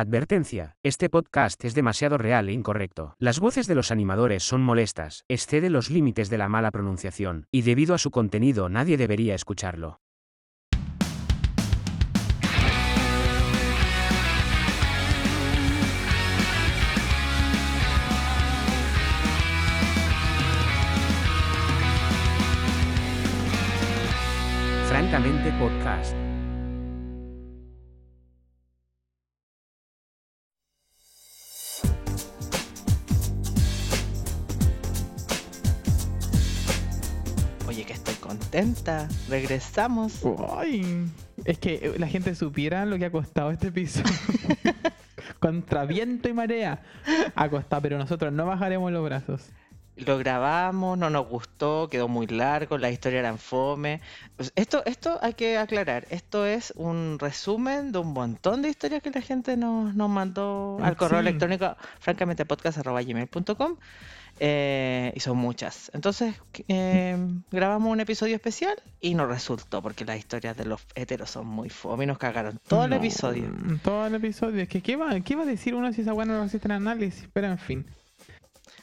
[0.00, 3.16] Advertencia, este podcast es demasiado real e incorrecto.
[3.18, 7.62] Las voces de los animadores son molestas, excede los límites de la mala pronunciación, y
[7.62, 9.98] debido a su contenido nadie debería escucharlo.
[24.88, 26.27] Francamente Podcast.
[38.28, 39.08] Contenta.
[39.28, 40.22] Regresamos.
[40.56, 41.06] Ay,
[41.44, 44.02] es que la gente supiera lo que ha costado este piso.
[45.40, 46.82] Contra viento y marea.
[47.34, 49.50] Ha costado, pero nosotros no bajaremos los brazos.
[49.96, 54.00] Lo grabamos, no nos gustó, quedó muy largo, la historia era en fome.
[54.54, 56.06] Esto, esto hay que aclarar.
[56.10, 60.78] Esto es un resumen de un montón de historias que la gente nos, nos mandó
[60.82, 61.26] al correo Sí.
[61.26, 63.76] electrónico, francamente, podcast.gmail.com.
[64.40, 65.90] Eh, y son muchas.
[65.94, 66.34] Entonces,
[66.68, 67.16] eh,
[67.50, 71.68] grabamos un episodio especial y nos resultó, porque las historias de los heteros son muy
[71.70, 73.50] fome nos cagaron todo el No, episodio.
[73.82, 74.62] Todo el episodio.
[74.62, 76.72] Es que, ¿qué va, qué va a decir uno si esa buena no resiste el
[76.72, 77.28] análisis?
[77.32, 77.86] Pero en fin.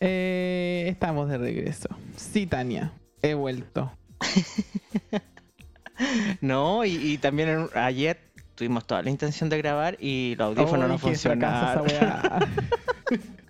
[0.01, 1.87] Eh, estamos de regreso.
[2.17, 2.91] Sí, Tania.
[3.21, 3.91] He vuelto.
[6.41, 8.19] No, y, y también en- ayer
[8.55, 12.49] tuvimos toda la intención de grabar y los audífonos no qué fracaso funcionaron.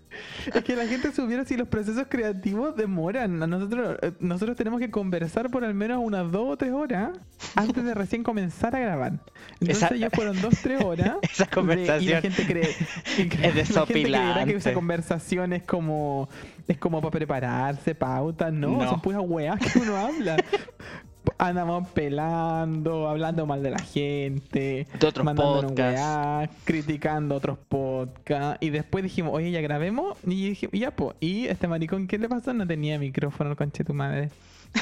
[0.53, 3.37] es que la gente supiera si los procesos creativos demoran.
[3.39, 7.09] Nosotros, eh, nosotros tenemos que conversar por al menos unas dos o tres horas
[7.55, 9.13] antes de recién comenzar a grabar.
[9.59, 11.15] Entonces Esa- ya fueron dos, tres horas.
[11.21, 12.69] Esa de- y la conversación gente cree,
[13.17, 16.29] y cree- es la gente creerá que esa conversación es como
[16.67, 18.89] es como para prepararse, pauta, no, No.
[18.89, 20.37] son puras weas que uno habla.
[21.37, 26.55] Andamos pelando, hablando mal de la gente, De otros podcasts.
[26.63, 28.57] criticando otros podcasts.
[28.61, 30.17] Y después dijimos, oye, ya grabemos.
[30.25, 31.13] Y y ya, po.
[31.19, 32.53] Y este maricón, ¿qué le pasó?
[32.53, 34.29] No tenía micrófono, conche tu madre.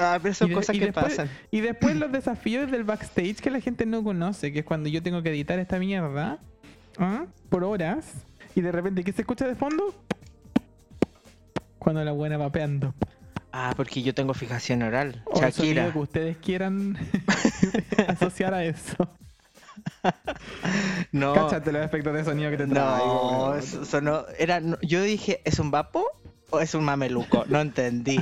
[0.00, 1.28] Ah, pero son Y cosas que después- pasan.
[1.50, 5.02] Y después los desafíos del backstage que la gente no conoce, que es cuando yo
[5.02, 6.38] tengo que editar esta mierda
[6.98, 7.26] ¿ah?
[7.48, 8.12] por horas
[8.54, 9.92] y de repente, ¿qué se escucha de fondo?
[11.88, 12.92] Cuando la buena vapeando.
[13.50, 15.22] Ah, porque yo tengo fijación oral.
[15.24, 15.90] O el Shakira.
[15.90, 16.98] que ustedes quieran
[18.08, 19.08] asociar a eso.
[21.12, 25.40] No, Cáchate los efectos de sonido que te no, eso- sonó- era, no, yo dije,
[25.46, 26.04] ¿es un vapo
[26.50, 27.46] o es un mameluco?
[27.48, 28.18] No entendí.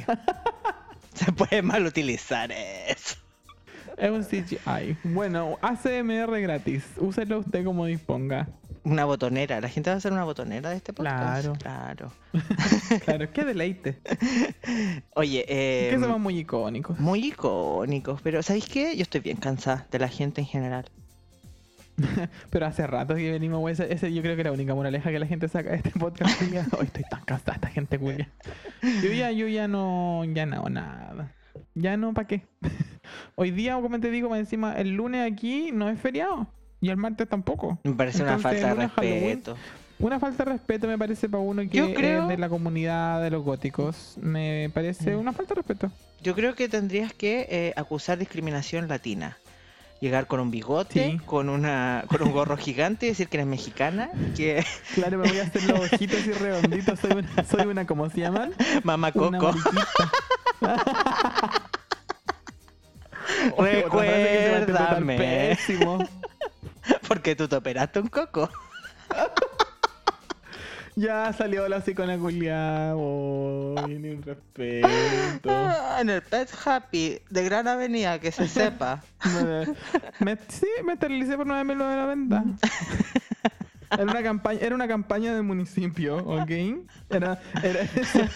[1.15, 3.17] Se puede mal utilizar eso.
[3.97, 4.97] Es un CGI.
[5.03, 6.85] Bueno, ACMR gratis.
[6.99, 8.47] Úselo usted como disponga.
[8.87, 9.61] Una botonera.
[9.61, 11.59] La gente va a hacer una botonera de este podcast.
[11.59, 11.59] Claro.
[11.59, 12.13] Claro.
[13.05, 13.99] Claro, qué deleite.
[15.17, 16.97] Oye, eh, que somos muy icónicos.
[17.01, 18.95] muy icónicos, pero ¿sabéis qué?
[18.97, 20.85] Yo estoy bien cansada de la gente en general.
[22.51, 23.73] Pero hace rato que venimos, güey.
[23.73, 25.91] Ese, ese yo creo que es la única moraleja que la gente saca de este
[25.91, 26.41] podcast.
[26.79, 28.29] Hoy estoy tan cansada de esta gente, culia.
[29.03, 31.35] Yo ya, yo ya no, ya no, nada.
[31.75, 32.43] Ya no, ¿para qué?
[33.35, 36.47] Hoy día, como te digo, encima, el lunes aquí no es feriado.
[36.81, 37.79] Y el martes tampoco.
[37.85, 39.57] Me parece una falta de Halloween, respeto.
[39.99, 43.31] Una falta de respeto me parece para uno que creo- es de la comunidad de
[43.31, 44.17] los góticos.
[44.21, 45.21] Me parece Mm.
[45.21, 45.91] una falta de respeto.
[46.23, 49.39] Yo creo que tendrías que eh, acusar discriminación latina.
[49.99, 51.19] Llegar con un bigote, Sí.
[51.25, 54.63] con una con un gorro gigante y decir que eres mexicana, que
[54.95, 57.01] Claro, me voy a hacer los ojitos así redonditos.
[57.01, 58.53] Soy una, soy una ¿cómo se llaman?
[58.85, 59.31] mamá coco.
[59.31, 60.11] mariquita.
[63.57, 65.57] Oye, otra frase que se va a interpretar Recuérdame.
[67.09, 68.51] Porque tú te operaste un coco.
[70.99, 72.95] Ya salió la psicona culiada.
[72.95, 75.51] Ni un respeto.
[75.51, 79.03] Ah, en el Pet Happy de Gran Avenida, que se sepa.
[80.21, 82.45] Me, sí, me esterilicé por no haberme lo de la venta.
[83.91, 86.51] Era una campaña, era una campaña del municipio, ¿ok?
[87.11, 88.31] Era, era esa,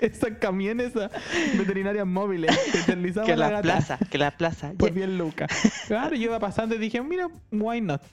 [0.00, 1.10] esas camiones esas
[1.56, 4.72] veterinarias móviles que esterilizaban que la la gata plaza, que la plaza.
[4.72, 5.50] Ye- 10 lucas.
[5.86, 8.02] Claro, yo iba pasando y dije, mira, why not?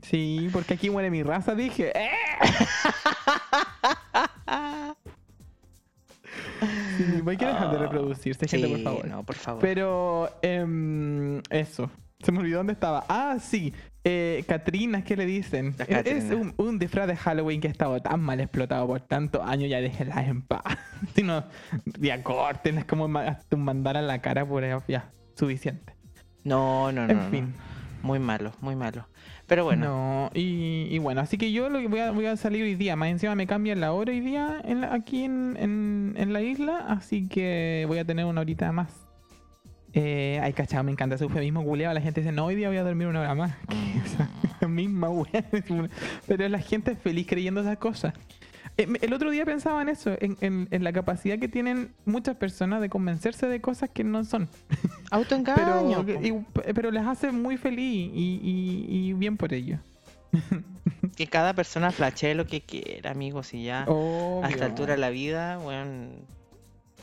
[0.00, 1.92] Sí, porque aquí muere mi raza, dije.
[1.94, 2.08] ¡Eh!
[6.96, 9.06] Sí, que dejar de reproducirse, gente, por Sí, favor.
[9.06, 9.60] no, por favor.
[9.60, 11.90] Pero, em, eso.
[12.20, 13.04] Se me olvidó dónde estaba.
[13.08, 13.72] Ah, sí.
[14.06, 15.74] Eh, Catrinas, ¿qué le dicen?
[15.88, 19.70] Es, un, un disfraz de Halloween que ha estado tan mal explotado por tantos años,
[19.70, 20.62] ya déjenlas en paz.
[21.14, 21.42] si no,
[21.98, 25.94] ya corten, es como hasta un mandar a la cara por ahí, ya, suficiente.
[26.44, 27.12] No, no, no.
[27.12, 27.30] en no.
[27.30, 27.54] fin.
[28.02, 29.08] Muy malo, muy malo.
[29.46, 32.36] Pero bueno, No, y, y bueno, así que yo lo que voy a, voy a
[32.36, 32.96] salir hoy día.
[32.96, 36.42] Más encima me cambian la hora hoy día en la- aquí en, en, en la
[36.42, 39.06] isla, así que voy a tener una horita más.
[39.96, 41.94] Eh, ay, cachado, me encanta ese eufemismo culeado.
[41.94, 43.52] La gente dice, no, hoy día voy a dormir una hora más.
[44.60, 45.44] la misma wea.
[46.26, 48.12] Pero la gente es feliz creyendo esas cosas.
[48.76, 52.34] Eh, el otro día pensaba en eso, en, en- en la capacidad que tienen muchas
[52.36, 54.48] personas de convencerse de cosas que no son.
[55.12, 56.04] Autoengaño.
[56.04, 56.44] Pero, y-
[56.74, 59.78] pero les hace muy feliz y, y- y bien por ello.
[61.16, 63.84] Que cada persona flashee lo que quiera, amigos, y ya.
[63.86, 64.44] Obvio.
[64.44, 66.08] A esta altura de la vida, bueno,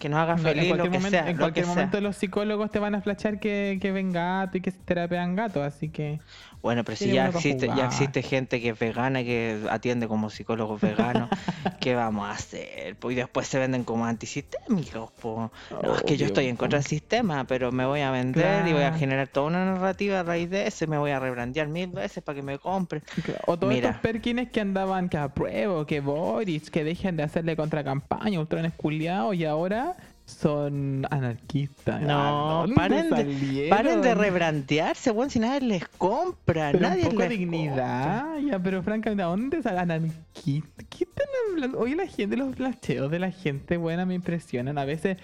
[0.02, 1.30] que nos haga feliz en lo cualquier que momento, sea.
[1.30, 1.76] en lo cualquier que sea.
[1.76, 5.36] momento los psicólogos te van a flashar que, que ven gato y que se terapean
[5.36, 6.20] gato, así que...
[6.62, 10.80] Bueno, pero si ya existe, ya existe gente que es vegana, que atiende como psicólogos
[10.80, 11.30] veganos,
[11.80, 12.96] ¿qué vamos a hacer?
[12.98, 15.12] Pues, y después se venden como antisistémicos.
[15.12, 15.52] po.
[15.72, 16.62] No, es que yo estoy en po.
[16.62, 20.20] contra del sistema, pero me voy a vender y voy a generar toda una narrativa
[20.20, 23.02] a raíz de eso, y me voy a rebrandear mil veces para que me compren.
[23.48, 23.90] O todos Mira.
[23.90, 29.36] estos perkines que andaban que apruebo, que Boris, que dejen de hacerle contracampaña, ultrones culiados
[29.36, 29.96] y ahora
[30.32, 32.02] son anarquistas.
[32.02, 33.68] No, ¿A dónde paren de-?
[33.70, 37.38] Paren de rebrandearse, weón, si nadie les compra, Pero nadie un poco les compra.
[37.38, 40.86] dignidad, ya, pero francamente, ¿a dónde salen anarquistas?
[40.90, 41.80] ¿Qué están hablando?
[41.80, 44.78] Oye, la gente, los flasheos de la gente buena me impresionan.
[44.78, 45.18] A veces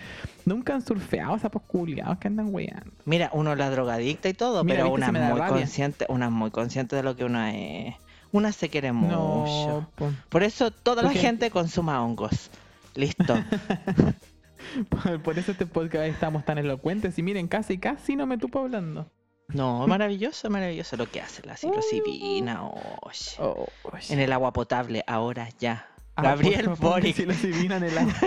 [0.46, 2.92] nunca han surfeado sapos culiados que andan weando.
[3.06, 5.48] Mira, uno la drogadicta y todo, Mira, pero una muy rabia.
[5.48, 7.96] consciente, una es muy consciente de lo que una es.
[8.34, 9.16] Una se quiere mucho.
[9.16, 10.12] No, po.
[10.28, 12.52] Por eso toda la gente consuma hongos.
[12.94, 13.36] Listo.
[15.24, 17.18] Por, eso este podcast estamos tan elocuentes.
[17.18, 19.10] Y miren, casi, casi no me tupo hablando.
[19.50, 22.66] No, maravilloso, maravilloso lo que hace la psilocibina.
[22.66, 23.36] oye.
[23.40, 23.68] Oh,
[24.10, 25.88] En el agua potable, ahora ya.
[26.16, 27.16] Ah, Gabriel por favor, Boric.
[27.16, 28.14] Si lo adivinan el agua.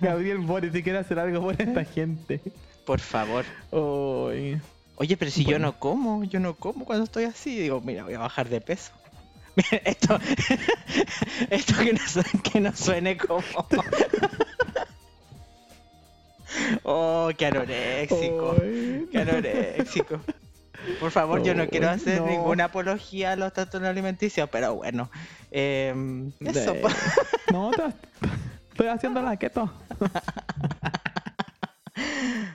[0.00, 2.40] Gabriel Boric, si quiere hacer algo por esta gente.
[2.84, 3.44] Por favor.
[3.70, 7.58] Oye, pero si yo no como, yo no como cuando estoy así.
[7.58, 8.92] Digo, mira, voy a bajar de peso.
[9.56, 10.18] Mira, esto,
[11.50, 13.42] esto que, no, su- que no suene como.
[16.84, 18.54] Oh, qué anoréxico.
[19.10, 20.20] Qué anoréxico.
[21.00, 22.26] Por favor, yo no quiero hacer no.
[22.26, 25.10] ninguna apología a los trastornos alimenticios, pero bueno.
[25.50, 26.88] em, eso, De- po.
[27.52, 27.70] No,
[28.70, 29.72] estoy haciendo la keto.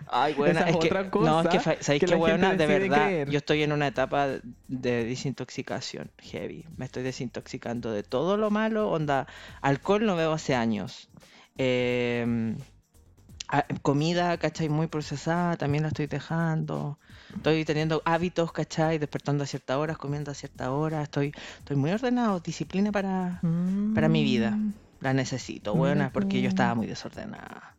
[0.07, 0.89] Ay, bueno, Esa es es que,
[1.19, 2.55] no, es que, ¿sabéis que buena?
[2.55, 3.29] De verdad, creer.
[3.29, 4.27] yo estoy en una etapa
[4.67, 6.65] de desintoxicación heavy.
[6.77, 8.89] Me estoy desintoxicando de todo lo malo.
[8.89, 9.27] Onda,
[9.61, 11.09] alcohol no bebo hace años.
[11.57, 12.57] Em,
[13.81, 14.69] comida, ¿cachai?
[14.69, 16.99] Muy procesada, también la estoy dejando.
[17.35, 18.97] Estoy teniendo hábitos, ¿cachai?
[18.97, 21.03] Despertando a ciertas horas, comiendo a ciertas horas.
[21.03, 23.39] Estoy, estoy muy ordenado, disciplina para...
[23.93, 24.57] Para mi vida.
[25.01, 27.75] La necesito, buena, porque yo estaba muy desordenada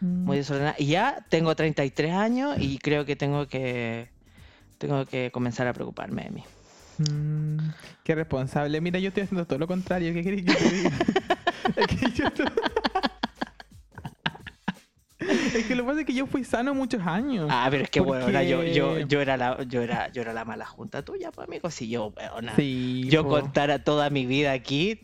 [0.00, 0.76] Muy desordenada.
[0.78, 4.08] Y ya tengo 33 años y creo que tengo que
[4.78, 6.44] tengo que comenzar a preocuparme de mí.
[6.98, 7.58] Mm,
[8.04, 8.80] qué responsable.
[8.80, 10.12] Mira, yo estoy haciendo todo lo contrario.
[10.14, 10.90] ¿Qué queréis que te diga?
[11.76, 12.46] es que yo estoy-
[15.20, 17.48] Es que lo que pasa es que yo fui sano muchos años.
[17.50, 20.32] Ah, pero es que Porque- bueno, yo, yo, yo era la, yo era, yo era
[20.32, 21.70] la mala junta tuya, pues amigo.
[21.70, 22.14] Si yo,
[22.56, 23.06] sí.
[23.10, 23.30] yo po.
[23.30, 25.00] contara toda mi vida aquí,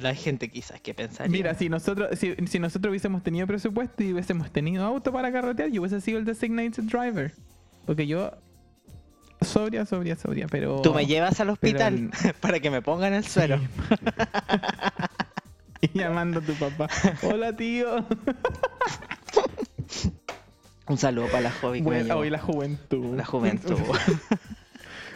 [0.00, 1.30] la gente quizás que pensaría.
[1.30, 5.70] Mira, si nosotros, si, si nosotros hubiésemos tenido presupuesto y hubiésemos tenido auto para carretear,
[5.70, 7.32] yo hubiese sido el designated driver.
[7.84, 8.32] Porque yo.
[9.42, 10.80] Sobria, sobria, sobria, pero.
[10.82, 13.60] Tú me llevas al hospital pero- para que me pongan el suero.
[15.82, 16.88] y llamando a tu papá.
[17.22, 18.04] Hola, tío.
[20.88, 23.16] Un saludo para la joven Bueno, hoy la juventud.
[23.16, 23.76] La juventud.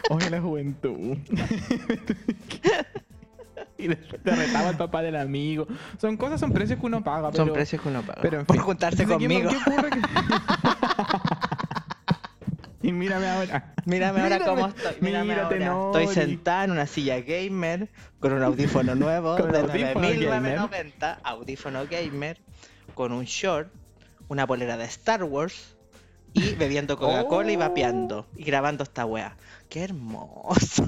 [0.09, 1.17] Hoy la juventud.
[3.81, 5.67] Y después te retaba el papá del amigo.
[5.99, 7.31] Son cosas, son precios que uno paga.
[7.33, 8.19] Son pero- precios que uno paga.
[8.21, 9.63] Pero en por juntarse Entonces, ¿qué- conmigo.
[9.63, 10.01] qué ocurre que-
[12.87, 13.73] y mírame ahora.
[13.85, 14.93] Mírame ahora cómo estoy.
[15.01, 16.01] Mírame mírate, ahora.
[16.01, 22.39] Estoy sentada en una silla gamer con un audífono nuevo de audífono 9990, audífono gamer,
[22.93, 23.71] con un short,
[24.27, 25.75] una polera de Star Wars
[26.33, 27.59] y bebiendo Coca-Cola y Oh.
[27.59, 29.35] vapeando y grabando esta wea.
[29.69, 30.87] ¡Qué hermoso!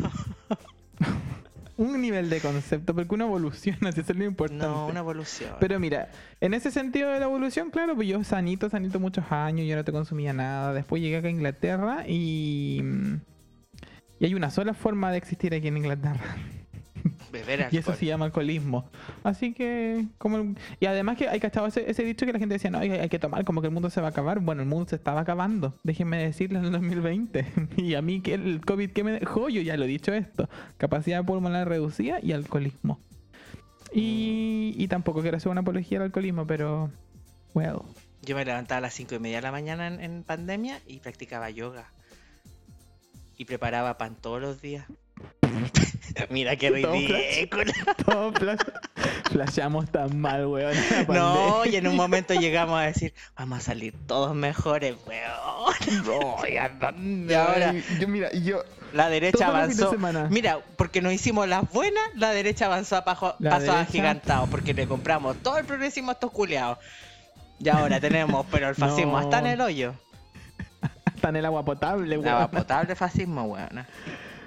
[1.84, 4.66] Un nivel de concepto, porque uno evoluciona, eso es lo importante.
[4.66, 5.56] No, una evolución.
[5.60, 6.10] Pero mira,
[6.40, 9.84] en ese sentido de la evolución, claro, pues yo sanito, sanito muchos años, yo no
[9.84, 10.74] te consumía nada.
[10.74, 12.82] Después llegué acá a Inglaterra y.
[14.20, 16.24] Y hay una sola forma de existir aquí en Inglaterra.
[17.34, 17.96] Beber Y eso alcohol.
[17.98, 18.90] se llama alcoholismo.
[19.24, 22.54] Así que, como el- Y además que hay cachado ese, ese dicho que la gente
[22.56, 24.40] decía, no, hay, hay que tomar como que el mundo se va a acabar.
[24.40, 25.74] Bueno, el mundo se estaba acabando.
[25.84, 27.46] Déjenme decirles en el 2020.
[27.78, 30.48] y a mí que el COVID que me dejó, yo ya lo he dicho esto.
[30.78, 33.00] Capacidad pulmonar reducida y alcoholismo.
[33.92, 36.90] Y, y tampoco quiero hacer una apología al alcoholismo, pero...
[37.54, 37.80] Well.
[38.24, 41.00] Yo me levantaba a las 5 y media de la mañana en, en pandemia y
[41.00, 41.92] practicaba yoga.
[43.38, 44.86] Y preparaba pan todos los días.
[46.30, 47.64] Mira qué ridículo.
[48.06, 48.60] Todo flash,
[49.32, 50.76] Flashamos tan mal, weón.
[51.08, 56.06] No, y en un momento llegamos a decir, vamos a salir todos mejores, weón.
[56.06, 56.38] No,
[57.30, 59.96] Y ahora- yo mira, yo La derecha Todos avanzó.
[60.30, 64.88] Mira, porque nos hicimos las buenas, la derecha avanzó a pasos derecha- agigantados, porque le
[64.88, 66.78] compramos todo el progresismo a estos culiados.
[67.60, 69.18] Y ahora tenemos, pero el fascismo No.
[69.20, 69.96] hasta en el hoyo.
[71.16, 72.40] está en el agua potable, weón.
[72.40, 73.86] La potable fascismo, weón.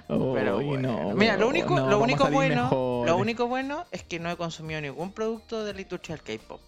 [0.09, 1.11] Pero bueno.
[1.11, 4.37] no, Mira, lo único, no, lo único bueno, lo único bueno es que no he
[4.37, 6.61] consumido ningún producto de la industria del K-pop.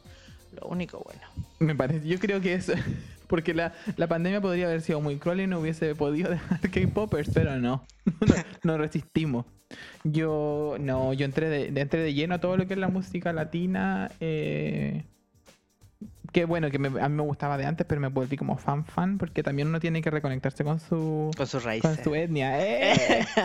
[0.61, 1.21] Lo único bueno.
[1.61, 2.73] Me parece, yo creo que es
[3.29, 7.31] porque la, la pandemia podría haber sido muy cruel y no hubiese podido dejar K-popers,
[7.33, 7.85] pero no,
[8.21, 9.45] no, no resistimos.
[10.03, 12.89] Yo no, yo entré de, de- entré de lleno a todo lo que es la
[12.89, 14.11] música latina.
[14.21, 15.05] Eh,
[16.33, 18.85] que bueno, que me- a mí me gustaba de antes, pero me volví como fan
[18.85, 22.01] fan porque también uno tiene que reconectarse con su Con sus con raíces.
[22.05, 22.59] su etnia.
[22.61, 23.27] ¡eh!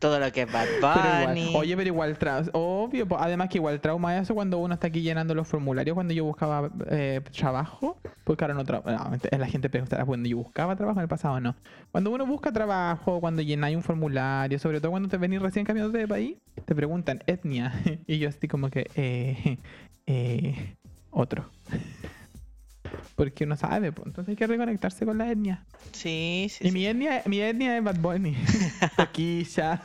[0.00, 1.52] Todo lo que es Bad Pero igual, Bunny.
[1.56, 5.34] oye, pero igual, tra- obvio, además que igual trauma eso cuando uno está aquí llenando
[5.34, 10.28] los formularios cuando yo buscaba eh, trabajo, porque ahora no trabajo, la gente preguntará cuando
[10.28, 11.54] yo buscaba trabajo en el pasado, no.
[11.92, 15.98] Cuando uno busca trabajo, cuando llenáis un formulario, sobre todo cuando te venís recién cambiándote
[15.98, 17.72] de país, te preguntan etnia,
[18.08, 19.58] y yo así como que, eh,
[20.06, 20.76] eh,
[21.10, 21.50] otro.
[23.16, 25.64] Porque uno sabe, pues, entonces hay que reconectarse con la etnia.
[25.92, 26.72] Sí, sí, Y sí.
[26.72, 28.36] mi etnia, mi etnia es Bad Bunny,
[28.96, 29.80] Toquilla,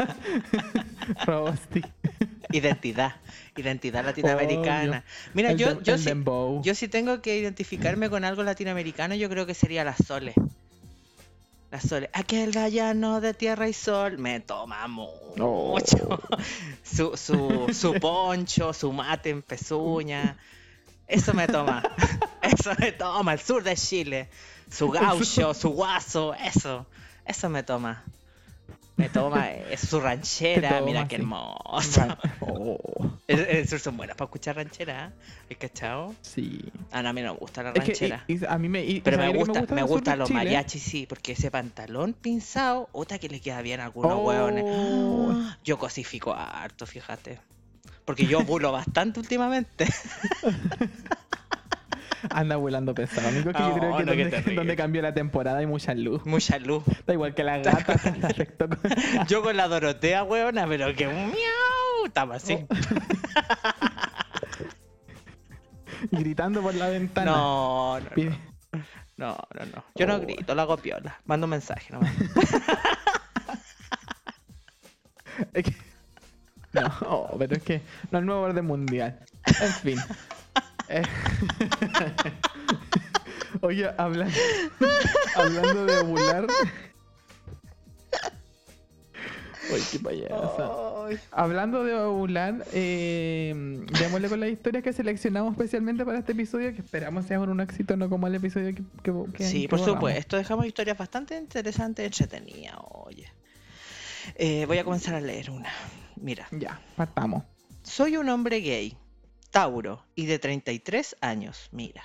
[1.25, 1.81] Rosti.
[2.51, 3.15] Identidad.
[3.55, 5.03] Identidad latinoamericana.
[5.35, 6.11] Mira, El yo, dem- yo, sí,
[6.63, 10.33] yo sí tengo que identificarme con algo latinoamericano, yo creo que sería la Sole.
[11.71, 12.09] La Sole.
[12.13, 15.35] Aquel gallano de tierra y sol me toma mucho.
[15.39, 15.77] Oh.
[16.83, 20.37] Su, su, su poncho, su mate en pezuña.
[21.07, 21.83] Eso me toma.
[22.41, 23.33] Eso me toma.
[23.33, 24.29] El sur de Chile.
[24.71, 26.33] Su gaucho, su guaso.
[26.33, 26.87] Eso.
[27.25, 28.03] Eso me toma.
[28.99, 29.49] Me toma.
[29.49, 30.81] Es su ranchera.
[30.81, 31.21] Mira qué sí.
[31.21, 32.17] hermoso.
[32.41, 32.77] Oh,
[33.27, 35.13] el sur son buenas para escuchar ranchera.
[35.49, 36.13] ¿El cachao?
[36.21, 36.59] sí.
[36.91, 38.25] Ah, no, a mí no me gusta la Es que ranchera.
[38.49, 42.13] a mí me, Pero ¿sabes me gusta, me de los mariachis, sí, porque ese pantalón
[42.13, 44.25] pinzado, otra que le queda bien a algunos Oh.
[44.27, 44.65] hueones.
[45.63, 47.39] Yo cosifico harto, fíjate.
[48.05, 49.85] Porque yo bulo bastante últimamente.
[52.29, 53.29] Anda volando pesado.
[53.29, 56.25] Amigo, que yo creo que no, donde, cambió la temporada hay mucha luz.
[56.25, 56.83] Mucha luz.
[57.05, 57.95] Da igual que la gata
[59.27, 62.05] Yo con la Dorotea, hueona, pero que un miau.
[62.05, 62.53] Estaba así.
[62.53, 62.67] Oh.
[66.11, 67.31] gritando por la ventana.
[67.31, 68.37] No, no, Pide-
[69.17, 69.83] no, no, no.
[69.95, 70.19] Yo no Oh.
[70.19, 71.19] grito, lo hago piola.
[71.25, 72.13] Mando un mensaje nomás.
[75.53, 75.75] Es que-
[76.73, 79.19] No, pero es que no es nuevo orden mundial.
[79.45, 79.97] En fin.
[80.89, 81.03] Eh,
[83.61, 84.27] Oye, habla-
[85.35, 86.47] hablando de ovular.
[89.71, 90.71] Uy, qué payasa.
[91.07, 91.19] Ay.
[91.31, 93.53] Hablando de ovular, eh,
[93.99, 97.95] démosle con las historias que seleccionamos especialmente para este episodio, que esperamos sea un éxito,
[97.97, 99.99] no como el episodio que, que, que- Sí, que por borramos.
[99.99, 100.37] supuesto.
[100.37, 103.27] Dejamos historias bastante interesantes, entretenidas, oye.
[104.35, 105.69] Eh, voy a comenzar a leer una.
[106.15, 107.43] Mira, Ya, partamos.
[107.83, 108.97] soy un hombre gay,
[109.51, 111.69] Tauro, y de 33 años.
[111.71, 112.03] Mira,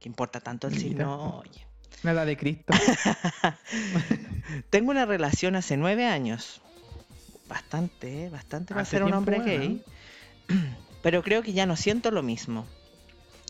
[0.00, 0.82] ¿qué importa tanto el Mira.
[0.88, 1.38] signo?
[1.38, 1.66] Oye.
[2.04, 2.72] La edad de Cristo.
[4.70, 6.60] Tengo una relación hace nueve años.
[7.48, 8.28] Bastante, ¿eh?
[8.30, 9.50] bastante para ser un hombre bueno.
[9.50, 9.82] gay.
[11.02, 12.66] Pero creo que ya no siento lo mismo.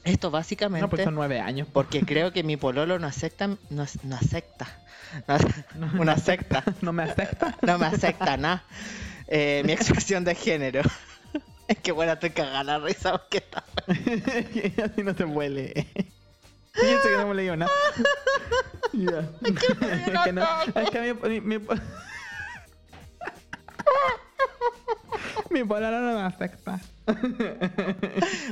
[0.04, 1.66] Esto básicamente No, pues son nueve años.
[1.66, 1.74] po.
[1.74, 3.58] porque creo que mi pololo no acepta, no,
[4.04, 4.66] no acepta,
[5.74, 7.56] no- una secta, ¿No me acepta?
[7.62, 8.64] no me acepta nada.
[9.26, 10.82] Eh, mi expresión de género.
[11.68, 13.62] Es que bueno, estoy cagada la risa porque está.
[14.84, 15.86] Así no se huele.
[16.72, 17.70] Fíjense que no hemos leído nada.
[18.94, 19.20] Ya.
[19.42, 20.46] Es que no.
[20.74, 21.40] Es que mi.
[21.40, 21.66] mi, mi...
[25.50, 26.80] Mi pololo no me afecta.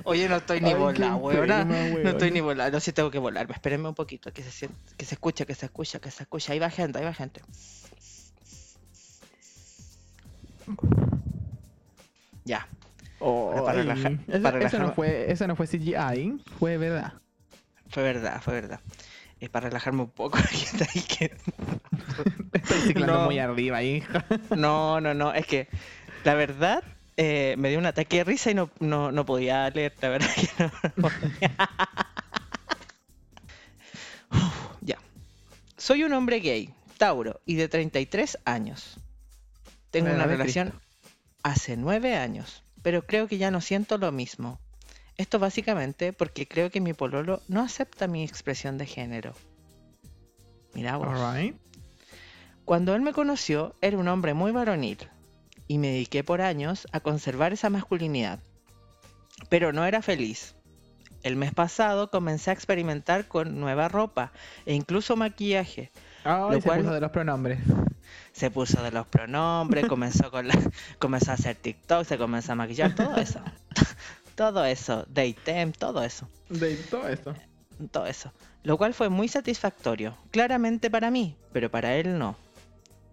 [0.04, 1.64] Oye, no estoy ni volada, weona.
[1.64, 2.70] No estoy ni volada.
[2.70, 3.54] No sé, tengo que volarme.
[3.54, 6.52] Espérenme un poquito, que se, sien- que se escuche, que se escuche, que se escuche.
[6.52, 7.40] Ahí va gente, ahí va gente.
[12.44, 12.68] Ya.
[13.18, 17.14] Oh, para relajar- para no fue, eso no fue CGI, fue verdad.
[17.88, 18.80] Fue verdad, fue verdad.
[19.40, 20.38] Es para relajarme un poco.
[20.94, 21.36] ahí que-
[22.52, 23.24] Estoy ciclando No.
[23.26, 24.24] muy arriba, hija.
[24.56, 25.32] No, no, no.
[25.32, 25.68] Es que
[26.24, 26.82] la verdad
[27.16, 29.94] eh, me dio un ataque de risa y no, no, no podía leer.
[30.00, 30.70] La verdad que no.
[34.30, 34.98] Uf, ya.
[35.76, 38.98] Soy un hombre gay, Tauro, y de 33 años.
[39.90, 40.86] Tengo una relación Cristo.
[41.42, 44.60] hace 9 años, pero creo que ya no siento lo mismo.
[45.16, 49.32] Esto básicamente porque creo que mi pololo no acepta mi expresión de género.
[50.72, 51.08] Mira vos.
[52.64, 54.98] Cuando él me conoció, era un hombre muy varonil.
[55.66, 58.38] y me dediqué por años a conservar esa masculinidad.
[59.48, 60.54] Pero no era feliz.
[61.24, 64.30] El mes pasado comencé a experimentar con nueva ropa
[64.64, 65.90] e incluso maquillaje.
[66.22, 67.58] Ay, Lo se cual- de los pronombres.
[68.32, 70.54] Se puso de los pronombres, comenzó con la,
[70.98, 73.40] comenzó a hacer TikTok, se comenzó a maquillar, todo eso.
[74.34, 76.28] todo eso, Daytem, todo eso.
[76.48, 77.34] De todo eso.
[77.90, 78.32] todo eso.
[78.62, 82.36] Lo cual fue muy satisfactorio, claramente para mí, pero para él no.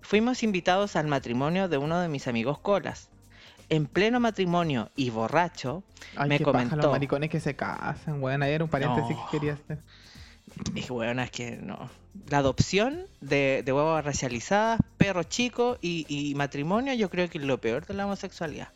[0.01, 3.09] Fuimos invitados al matrimonio de uno de mis amigos colas.
[3.69, 5.83] En pleno matrimonio y borracho,
[6.17, 6.75] Ay, Me qué paja comentó.
[6.77, 8.43] los maricones que se casan, weón.
[8.43, 9.25] Era un paréntesis No.
[9.31, 9.79] que quería hacer.
[10.75, 11.89] y bueno, es que no.
[12.29, 17.43] La adopción de, de huevas racializadas, perro chico y, y matrimonio, yo creo que es
[17.43, 18.69] lo peor de la homosexualidad.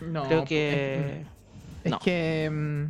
[0.00, 1.24] No, creo que.
[1.84, 1.98] Es no.
[1.98, 2.50] que.
[2.50, 2.84] mm,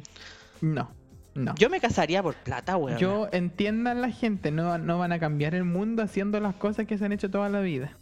[0.60, 0.90] No.
[1.34, 1.54] No.
[1.56, 2.98] Yo me casaría por plata, weón.
[2.98, 6.98] Yo entiendan la gente, no, no van a cambiar el mundo haciendo las cosas que
[6.98, 7.96] se han hecho toda la vida.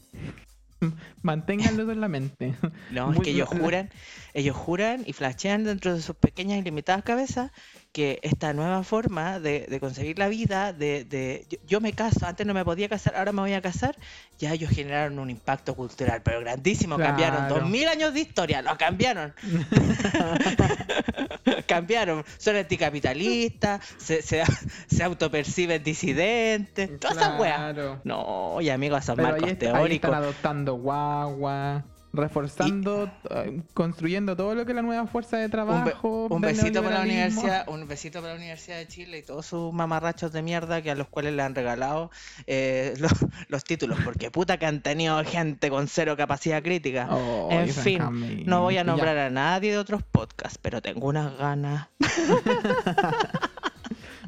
[1.23, 2.55] Manténganlo en la mente.
[2.91, 3.91] No, es que ellos juran,
[4.35, 7.53] ellos juran y flashean dentro de sus pequeñas y limitadas cabezas
[7.93, 12.25] que esta nueva forma de, de concebir la vida, de, de yo, yo me caso,
[12.25, 13.97] antes no me podía casar, ahora me voy a casar,
[14.39, 18.77] ya ellos generaron un impacto cultural, pero grandísimo, cambiaron dos mil años de historia, lo
[18.79, 19.35] cambiaron,
[21.67, 24.45] cambiaron, son anticapitalistas, se, se,
[24.87, 27.57] se autoperciben disidentes, toda esa wea.
[27.57, 28.01] Claro.
[28.05, 30.09] No, y amigos, son Pero marcos ahí teóricos.
[30.11, 35.51] están adoptando guagua, reforzando, eh, construyendo todo lo que es la nueva fuerza de Un,
[35.51, 36.27] be- trabajo.
[36.31, 39.73] un besito para la universidad, un besito para la Universidad de Chile y todos sus
[39.73, 42.11] mamarrachos de mierda que a los cuales le han regalado
[42.47, 43.13] eh, los,
[43.49, 47.09] los títulos, porque puta que han tenido gente con cero capacidad crítica.
[47.11, 48.85] Oh, en fin, no voy a ya.
[48.85, 51.89] nombrar a nadie de otros podcasts, pero tengo unas ganas.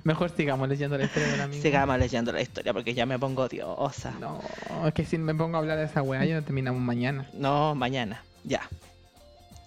[0.04, 1.62] Mejor sigamos leyendo la historia del amigo.
[1.62, 4.10] Sigamos leyendo la historia porque ya me pongo odiosa.
[4.18, 4.40] No,
[4.86, 7.28] es que si me pongo a hablar de esa weá, ya no terminamos mañana.
[7.34, 8.68] No, mañana, ya.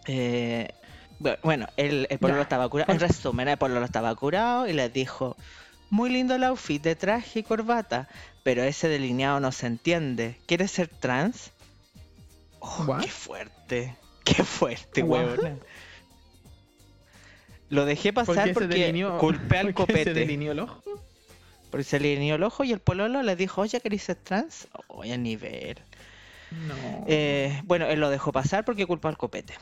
[0.08, 0.68] Eh,
[1.20, 2.92] bu- bueno, el, el pololo estaba curado.
[2.92, 5.36] En resumen, el pololo estaba curado y les dijo:
[5.90, 8.08] Muy lindo el outfit de traje y corbata,
[8.44, 10.38] pero ese delineado no se entiende.
[10.48, 11.52] ¿Quieres ser trans?
[12.60, 13.02] Oh, What?
[13.02, 13.96] ¡Qué fuerte!
[14.24, 15.56] ¡Qué fuerte, huevona!
[17.76, 20.14] Lo dejé ¿Por pasar se porque delineó- culpé al por qué se copete.
[20.14, 20.82] delineó el ojo?
[21.70, 24.68] Porque se delineó el ojo y el pololo le dijo: Oye, ¿querés ser trans?
[24.88, 25.78] Oye, a nivel.
[26.52, 27.06] No.
[27.08, 29.56] Eh, bueno, él lo dejó pasar porque culpó al copete.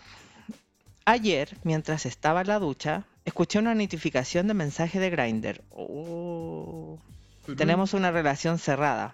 [1.06, 5.62] Ayer, mientras estaba en la ducha, escuché una notificación de mensaje de Grindr.
[5.72, 7.00] Oh,
[7.58, 9.14] tenemos una relación cerrada,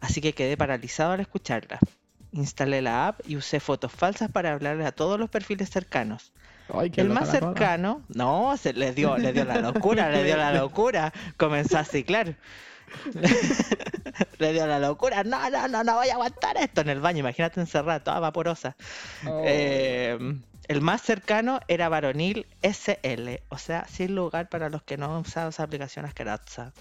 [0.00, 1.78] así que quedé paralizado al escucharla.
[2.32, 6.32] Instalé la app y usé fotos falsas para hablarle a todos los perfiles cercanos.
[6.74, 10.52] Ay, El más cercano, no, se le dio, le dio la locura, le dio la
[10.58, 11.12] locura.
[11.36, 12.36] Comenzó a ciclar.
[14.38, 15.22] le dio la locura.
[15.24, 17.20] No, no, no, no voy a aguantar esto en el baño.
[17.20, 18.76] Imagínate encerrada, toda vaporosa.
[19.26, 19.42] Oh.
[19.44, 20.18] Eh,
[20.70, 25.22] el más cercano era varonil SL, o sea, sin lugar para los que no han
[25.22, 26.72] usado esa aplicación asquerosa.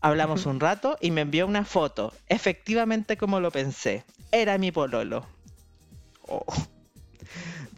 [0.00, 4.04] Hablamos un rato y me envió una foto, efectivamente como lo pensé.
[4.32, 5.26] Era mi pololo.
[6.26, 6.44] Oh.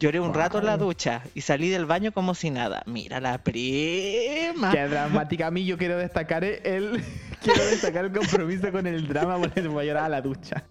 [0.01, 2.83] Lloré un rato en la ducha y salí del baño como si nada.
[2.87, 4.73] Mira la prima.
[4.73, 5.49] Qué dramática.
[5.49, 7.05] A mí yo quiero destacar el...
[7.43, 10.65] quiero destacar el compromiso con el drama porque me voy a llorar a la ducha.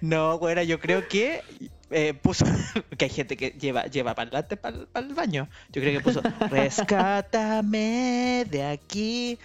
[0.00, 1.42] No, güera, yo creo que
[1.90, 2.46] eh, puso.
[2.96, 5.46] que hay gente que lleva, lleva parlantes para el baño.
[5.70, 6.22] Yo creo que puso.
[6.50, 9.38] Rescátame de aquí.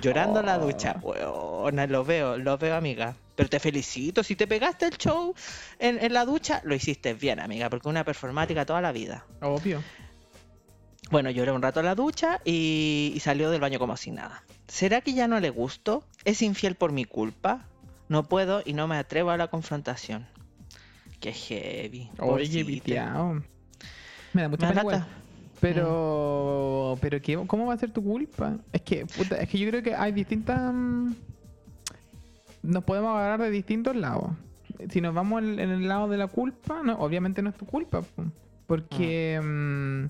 [0.00, 0.96] Llorando en la ducha.
[1.02, 3.14] Weona, lo veo, lo veo, amiga.
[3.36, 4.22] Pero te felicito.
[4.22, 5.34] Si te pegaste el show
[5.78, 7.68] en, en la ducha, lo hiciste bien, amiga.
[7.70, 9.26] Porque una performática toda la vida.
[9.40, 9.82] Obvio.
[11.10, 14.42] Bueno, lloré un rato en la ducha y, y salió del baño como si nada.
[14.68, 16.04] ¿Será que ya no le gusto?
[16.24, 17.66] ¿Es infiel por mi culpa?
[18.08, 20.26] No puedo y no me atrevo a la confrontación.
[21.20, 22.10] Qué heavy.
[22.18, 23.42] Oye, piteado.
[24.32, 25.06] Me da mucha Me pena igual.
[25.60, 28.58] Pero, pero ¿qué, ¿cómo va a ser tu culpa?
[28.72, 30.74] Es que, puta, es que yo creo que hay distintas.
[32.64, 34.30] Mm, Nos podemos agarrar de distintos lados.
[34.90, 37.66] Si nos vamos en, en el lado de la culpa, no, obviamente no es tu
[37.66, 38.02] culpa.
[38.02, 38.24] po.
[38.66, 39.40] Porque.
[39.42, 40.04] mm,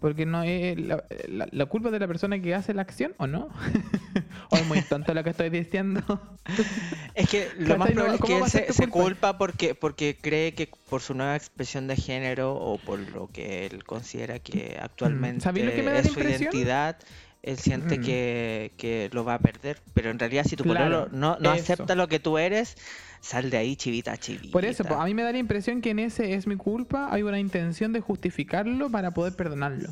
[0.00, 3.26] porque no es la, la- la culpa de la persona que hace la acción, ¿o
[3.26, 3.48] no?
[4.50, 6.02] o es muy tonto lo que estoy diciendo.
[7.14, 9.38] Es que lo más probable es ¿cómo que él se, culpa?
[9.38, 13.84] porque, porque cree que por su nueva expresión de género o por lo que él
[13.84, 16.42] considera que actualmente ¿Sabéis lo que me da es su impresión?
[16.42, 16.98] identidad,
[17.46, 18.02] él siente Mm.
[18.02, 19.78] que, que lo va a perder.
[19.94, 22.76] Pero en realidad, si tu Claro, no, no acepta lo que tú eres,
[23.20, 24.52] sal de ahí, chivita, chivita.
[24.52, 27.22] Por eso, a mí me da la impresión que en ese es mi culpa, hay
[27.22, 29.90] una intención de justificarlo para poder perdonarlo.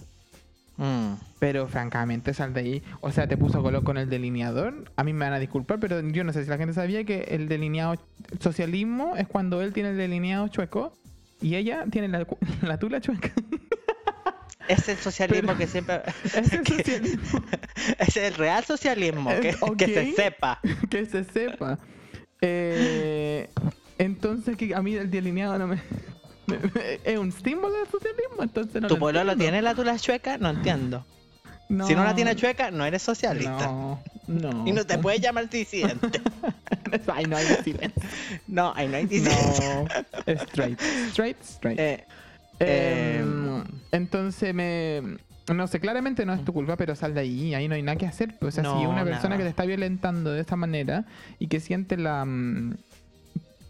[0.76, 1.14] Mm.
[1.38, 2.82] Pero francamente, sal de ahí.
[3.00, 4.90] O sea, te puso color con el delineador.
[4.96, 7.22] A mí me van a disculpar, pero yo no sé si la gente sabía que
[7.30, 7.94] el delineado
[8.40, 10.92] socialismo es cuando él tiene el delineado chueco
[11.40, 12.26] Y ella tiene la,
[12.62, 13.30] la tula chueca.
[14.68, 16.02] Es el socialismo Pero- que siempre.
[16.24, 17.44] Es el que- socialismo.
[17.98, 20.60] es el real socialismo, que, que se sepa.
[20.90, 21.78] que se sepa.
[22.40, 23.48] Eh,
[23.98, 25.76] entonces, que a mí el delineado no me,
[26.46, 29.74] me- me- Es un símbolo del socialismo, entonces no ¿Tu lo pueblo lo tiene la
[29.74, 30.36] tula chueca?
[30.38, 31.06] No entiendo.
[31.70, 33.66] No, Si no la tiene chueca, no eres socialista.
[33.66, 34.66] No, no.
[34.68, 36.20] Y no te puedes llamar disidente.
[37.06, 38.02] Ay, no hay silencio.
[38.46, 39.84] No, ahí no hay disidente.
[40.26, 40.34] No.
[40.44, 40.78] Straight.
[41.08, 41.80] Straight, straight.
[41.80, 42.04] Eh,
[42.58, 45.02] Em, em, entonces me.
[45.52, 47.96] No sé, claramente no es tu culpa, pero sal de ahí, ahí no hay nada
[47.96, 48.34] que hacer.
[48.40, 49.36] O sea, si una persona nada.
[49.36, 51.04] que te está violentando de esta manera
[51.38, 52.76] y que siente la mm,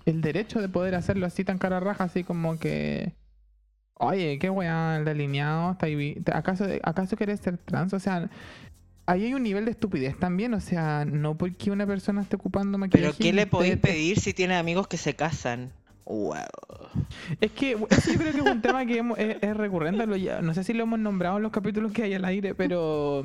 [0.07, 3.13] el derecho de poder hacerlo así tan cara raja, así como que.
[3.95, 5.77] Oye, qué weá, el delineado,
[6.33, 7.93] ¿acaso, ¿acaso querés ser trans?
[7.93, 8.29] O sea,
[9.07, 12.77] ahí hay un nivel de estupidez también, o sea, no porque una persona esté ocupando
[12.77, 13.15] maquillaje.
[13.17, 15.73] Pero ¿qué le podéis pedir si tiene amigos que se casan?
[16.07, 16.35] Wow.
[17.41, 20.07] Es que eso yo creo que es un tema que hemos- es, es recurrente.
[20.07, 22.55] lo ya- no sé si lo hemos nombrado en los capítulos que hay al aire,
[22.55, 23.25] pero.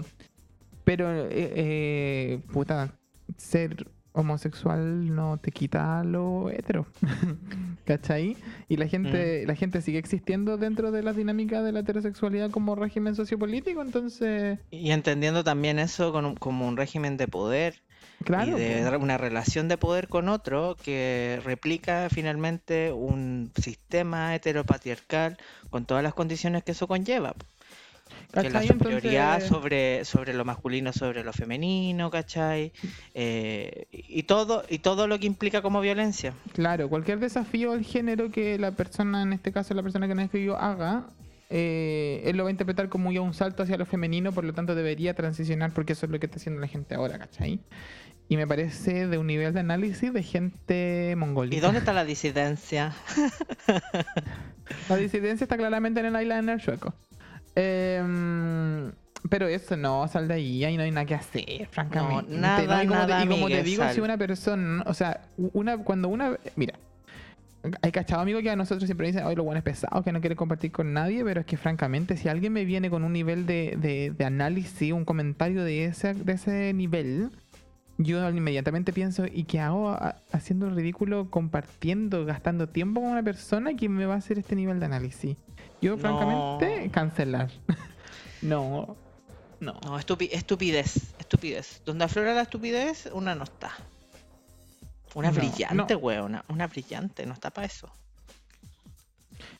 [0.86, 2.94] Pero, eh, eh, puta,
[3.38, 6.88] ser homosexual no te quita lo hetero.
[7.86, 8.38] ¿Cachai?
[8.68, 12.76] Y la gente, la gente sigue existiendo dentro de la dinámica de la heterosexualidad como
[12.76, 14.60] régimen sociopolítico, entonces.
[14.72, 17.82] Y entendiendo también eso como un régimen de poder
[18.24, 18.58] Claro.
[18.58, 25.38] y de una relación de poder con otro que replica finalmente un sistema heteropatriarcal
[25.70, 27.34] con todas las condiciones que eso conlleva.
[28.34, 32.74] Que la superioridad Entonces- sobre, sobre lo masculino, sobre lo femenino, ¿cachai?
[33.14, 36.34] Eh, y, todo, y todo lo que implica como violencia.
[36.54, 40.26] Claro, cualquier desafío al género que la persona, en este caso la persona que nos
[40.26, 41.08] escribió, haga,
[41.50, 44.54] eh, él lo va a interpretar como ya un salto hacia lo femenino, por lo
[44.54, 47.60] tanto debería transicionar porque eso es lo que está haciendo la gente ahora, ¿cachai?
[48.28, 51.58] Y me parece de un nivel de análisis de gente mongólica.
[51.58, 52.94] ¿Y dónde está la disidencia?
[54.88, 56.94] La disidencia está claramente en el eyeliner sueco.
[57.56, 58.92] Em,
[59.28, 62.38] pero eso no, sal de ahí, ahí no hay nada que hacer, francamente.
[62.38, 63.96] nada, y como, nada, te, y como te digo, sal.
[63.96, 66.76] si una persona, o sea, una, cuando una, mira,
[67.82, 70.22] hay cachado amigo que a nosotros siempre dicen, hoy lo bueno es pesado, que no
[70.22, 73.46] quiere compartir con nadie, pero es que francamente, si alguien me viene con un nivel
[73.46, 77.32] de, de, de análisis, un comentario de ese, de ese nivel,
[77.98, 79.98] yo inmediatamente pienso, ¿y qué hago
[80.32, 84.56] haciendo el ridículo, compartiendo, gastando tiempo con una persona que me va a hacer este
[84.56, 85.36] nivel de análisis?
[85.82, 85.98] Yo, No.
[85.98, 87.50] francamente, cancelar.
[88.42, 88.96] no,
[89.60, 89.78] no.
[89.84, 91.82] No, estupi- estupidez, estupidez.
[91.86, 93.72] Donde aflora la estupidez, una no está.
[95.16, 96.00] Una No, brillante, no.
[96.00, 96.44] weona.
[96.50, 97.90] Una brillante, no está para eso.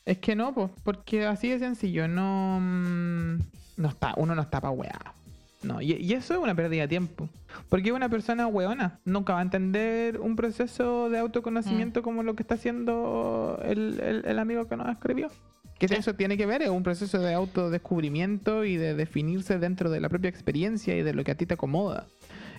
[0.04, 2.58] Es que no, pues, porque así de sencillo, no.
[2.60, 3.38] mm,
[3.76, 5.14] No está, uno no está para weá.
[5.62, 7.28] No, y, y eso es una pérdida de tiempo.
[7.68, 12.42] Porque una persona weona nunca va a entender un proceso de autoconocimiento como lo que
[12.42, 15.30] está haciendo el, el- el amigo que nos escribió.
[15.78, 15.94] Que Sí.
[15.94, 20.08] eso tiene que ver, es un proceso de autodescubrimiento y de definirse dentro de la
[20.10, 22.06] propia experiencia y de lo que a ti te acomoda.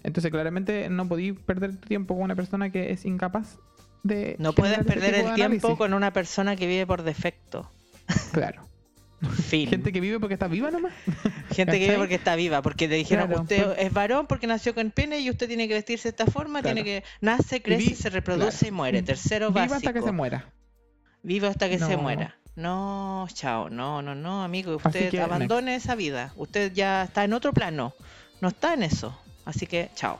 [0.04, 3.58] Entonces, claramente, no podéis perder tu tiempo con una persona que es incapaz
[4.04, 4.36] de.
[4.40, 5.78] No puedes ese perder el tiempo análisis.
[5.78, 7.70] con una persona que vive por defecto.
[8.32, 8.64] Claro.
[9.22, 9.70] Fin.
[9.70, 10.94] Gente que vive porque está viva nomás.
[11.52, 14.48] Gente que vive porque está viva, porque le dijeron, Claro, usted por- es varón porque
[14.48, 17.90] nació con pene y usted tiene que vestirse de esta forma, tiene que nace, crece,
[17.90, 18.68] vi- se reproduce claro.
[18.68, 19.04] y muere.
[19.04, 19.76] Tercero Viva básico.
[19.78, 20.46] hasta que se muera.
[21.22, 22.36] Viva hasta que se muera.
[22.56, 26.34] No, chao, no, no, no, amigo, usted que, abandone esa vida.
[26.36, 27.94] Usted ya está en otro plano,
[28.42, 29.18] no está en eso.
[29.45, 30.19] Así que, chao.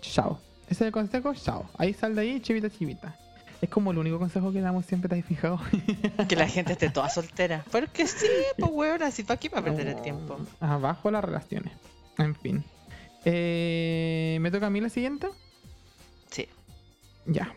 [0.00, 0.38] Chao.
[0.64, 1.68] Ese es el consejo, chao.
[1.76, 3.16] Ahí sal de ahí, chivita, chivita.
[3.60, 5.60] Es como el único consejo que damos siempre, ¿te has fijado?
[6.28, 7.64] Que la gente esté toda soltera.
[7.70, 8.26] Porque sí,
[8.58, 10.38] pues weón, así para qué va a perder el tiempo.
[10.60, 11.72] Abajo las relaciones.
[12.18, 12.64] En fin.
[13.24, 15.28] Eh, ¿Me toca a mí la siguiente?
[16.30, 16.48] Sí.
[17.26, 17.54] Ya.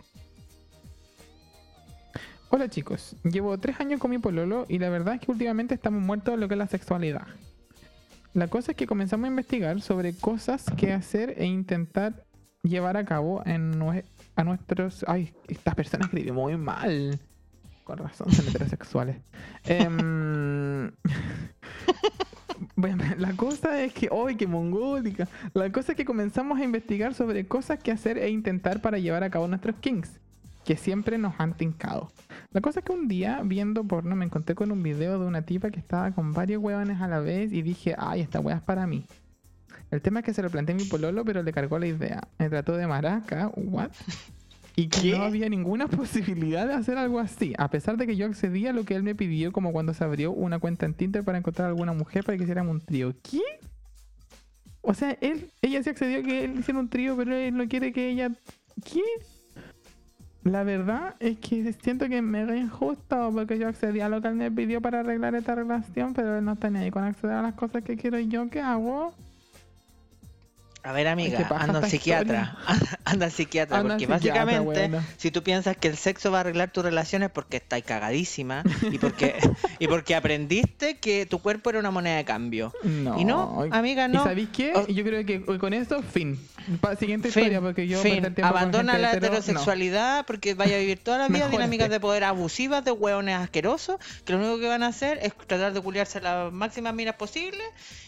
[2.50, 6.02] Hola chicos, llevo tres años con mi pololo y la verdad es que últimamente estamos
[6.02, 7.28] muertos de lo que es la sexualidad.
[8.36, 12.26] La cosa es que comenzamos a investigar sobre cosas que hacer e intentar
[12.64, 14.04] llevar a cabo en nue-
[14.36, 15.06] a nuestros...
[15.08, 17.18] Ay, estas personas escriben muy mal.
[17.86, 19.18] Con razón son heterosexuales.
[19.66, 20.92] Em,
[22.78, 25.28] Bueno, la cosa es que, ¡ay, qué mongólica!
[25.54, 29.24] La cosa es que comenzamos a investigar sobre cosas que hacer e intentar para llevar
[29.24, 30.10] a cabo nuestros kings,
[30.66, 32.12] que siempre nos han tincado.
[32.52, 35.44] La cosa es que un día, viendo porno, me encontré con un video de una
[35.44, 38.64] tipa que estaba con varios huevones a la vez y dije, ¡ay, esta hueá es
[38.64, 39.06] para mí!
[39.92, 42.28] El tema es que se lo planteé a mi pololo, pero le cargó la idea.
[42.40, 43.92] Me trató de maraca, ¿what?
[44.76, 45.18] Y que ¿Qué?
[45.18, 48.74] no había ninguna posibilidad de hacer algo así, a pesar de que yo accedí a
[48.74, 51.68] lo que él me pidió, como cuando se abrió una cuenta en Tinder para encontrar
[51.70, 53.14] alguna mujer para que hiciéramos un trío.
[53.22, 53.42] ¿Qué?
[54.82, 57.68] O sea, él, ella sí accedió a que él hiciera un trío, pero él no
[57.68, 58.32] quiere que ella.
[58.84, 59.02] ¿Qué?
[60.46, 64.28] La verdad es que siento que es mega injusto porque yo accedí a lo que
[64.28, 67.36] él me pidió para arreglar esta relación, pero él no está ni ahí con acceder
[67.36, 69.16] a las cosas que quiero yo, ¿qué hago?
[70.86, 72.56] A ver, amiga, anda al psiquiatra.
[73.06, 76.38] Anda al psiquiatra, Anda al porque psiquiatra, básicamente, si tú piensas que el sexo va
[76.38, 79.36] a arreglar tus relaciones porque estás cagadísima y porque,
[79.80, 82.72] y porque aprendiste que tu cuerpo era una moneda de cambio.
[82.84, 83.20] No.
[83.20, 84.22] Y no, amiga, no.
[84.22, 84.74] ¿Y sabéis qué?
[84.76, 84.86] Oh.
[84.88, 86.40] Yo creo que con esto, fin.
[86.82, 88.22] Pa- siguiente Fin, historia, porque yo fin.
[88.22, 89.38] tiempo Abandona la hetero, no.
[89.38, 93.98] heterosexualidad porque vaya a vivir toda la vida dinámicas de poder abusivas de hueones asquerosos
[94.24, 97.64] que lo único que van a hacer es tratar de culiarse las máximas miras posibles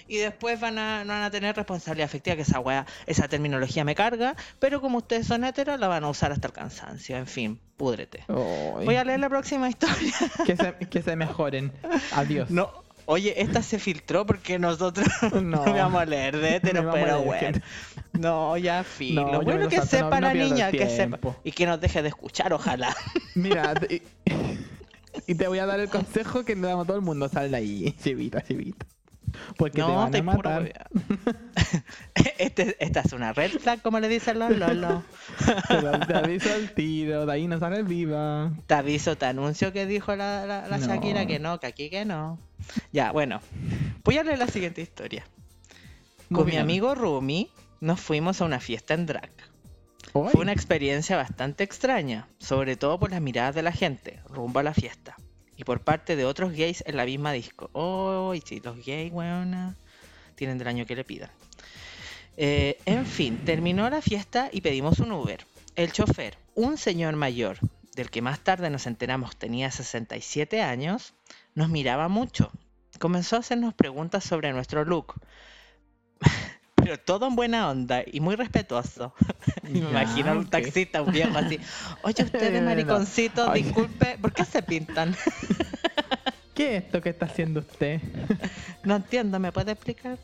[0.08, 2.60] y después van a, no van a tener responsabilidad afectiva, que esa
[3.06, 6.54] esa terminología me carga, pero como ustedes son heteros la van a usar hasta el
[6.54, 8.24] cansancio, en fin, púdrete.
[8.28, 10.14] Voy a leer la próxima historia.
[10.46, 11.72] que, se, que se mejoren.
[12.14, 12.50] Adiós.
[12.50, 12.72] No,
[13.06, 15.74] oye, esta se filtró porque nosotros no, No.
[15.74, 17.60] vamos a leer de a pero bueno.
[18.14, 19.32] No, ya filo.
[19.32, 21.20] No, bueno, que salto, sepa no la niña, que sepa.
[21.44, 22.96] Y que nos deje de escuchar, ojalá.
[23.36, 24.02] Mira, y,
[25.28, 27.30] y te voy a dar el consejo que le damos a todo el mundo.
[27.30, 28.86] Sal de ahí, chivita, chivita.
[29.58, 30.64] Porque te no, van te matar.
[30.64, 30.88] wea.
[32.38, 35.04] este, esta es una red flag, como le dicen los lolos.
[36.08, 38.52] Te, aviso al tiro, de ahí no sales viva.
[38.68, 40.86] Te aviso, te anuncio que dijo la, la, la No.
[40.86, 42.40] Shakira que no, que aquí que no.
[42.92, 43.42] Ya, bueno.
[44.04, 45.26] Voy a leer la siguiente historia.
[46.30, 49.32] Muy Con mi amigo Rumi nos fuimos a una fiesta en drag.
[50.12, 54.64] Fue una experiencia bastante extraña, sobre todo por las miradas de la gente, rumbo a
[54.64, 55.16] la fiesta.
[55.58, 57.70] Y por parte de otros gays en la misma disco.
[57.74, 59.76] Oh, y sí, los gays, weona,
[60.36, 61.32] tienen del año que le pidan.
[62.38, 65.46] Eh, en fin, terminó la fiesta y pedimos un Uber.
[65.76, 67.58] El chofer, un señor mayor,
[67.96, 71.16] del que más tarde nos enteramos tenía 67 años,
[71.56, 72.52] nos miraba mucho.
[73.00, 75.16] Comenzó a hacernos preguntas sobre nuestro look.
[76.88, 79.14] Pero todo en buena onda y muy respetuoso.
[79.64, 81.60] Y me Ya, imagino un taxista, un viejo así.
[82.02, 85.14] Oye, ustedes, mariconcitos, disculpe, ¿por qué se pintan?
[86.56, 88.00] ¿Qué es esto que está haciendo usted?
[88.84, 90.18] No entiendo, ¿me puede explicar?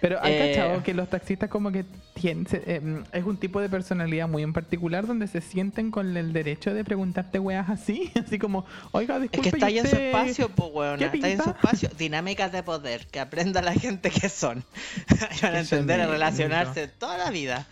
[0.00, 3.60] Pero ¿hay Eh, cachado que los taxistas como que tienen, se- eh, es un tipo
[3.60, 8.12] de personalidad muy en particular donde se sienten con el derecho de preguntarte weas así?
[8.26, 11.06] Así como, oiga, Es disculpe, que está ¿y ahí en su espacio, pues, weona.
[11.06, 11.90] Está ahí en su espacio.
[11.98, 13.06] Dinámicas de poder.
[13.06, 14.64] Que aprenda la gente que son.
[15.42, 17.66] Van a entender a relacionarse toda la vida.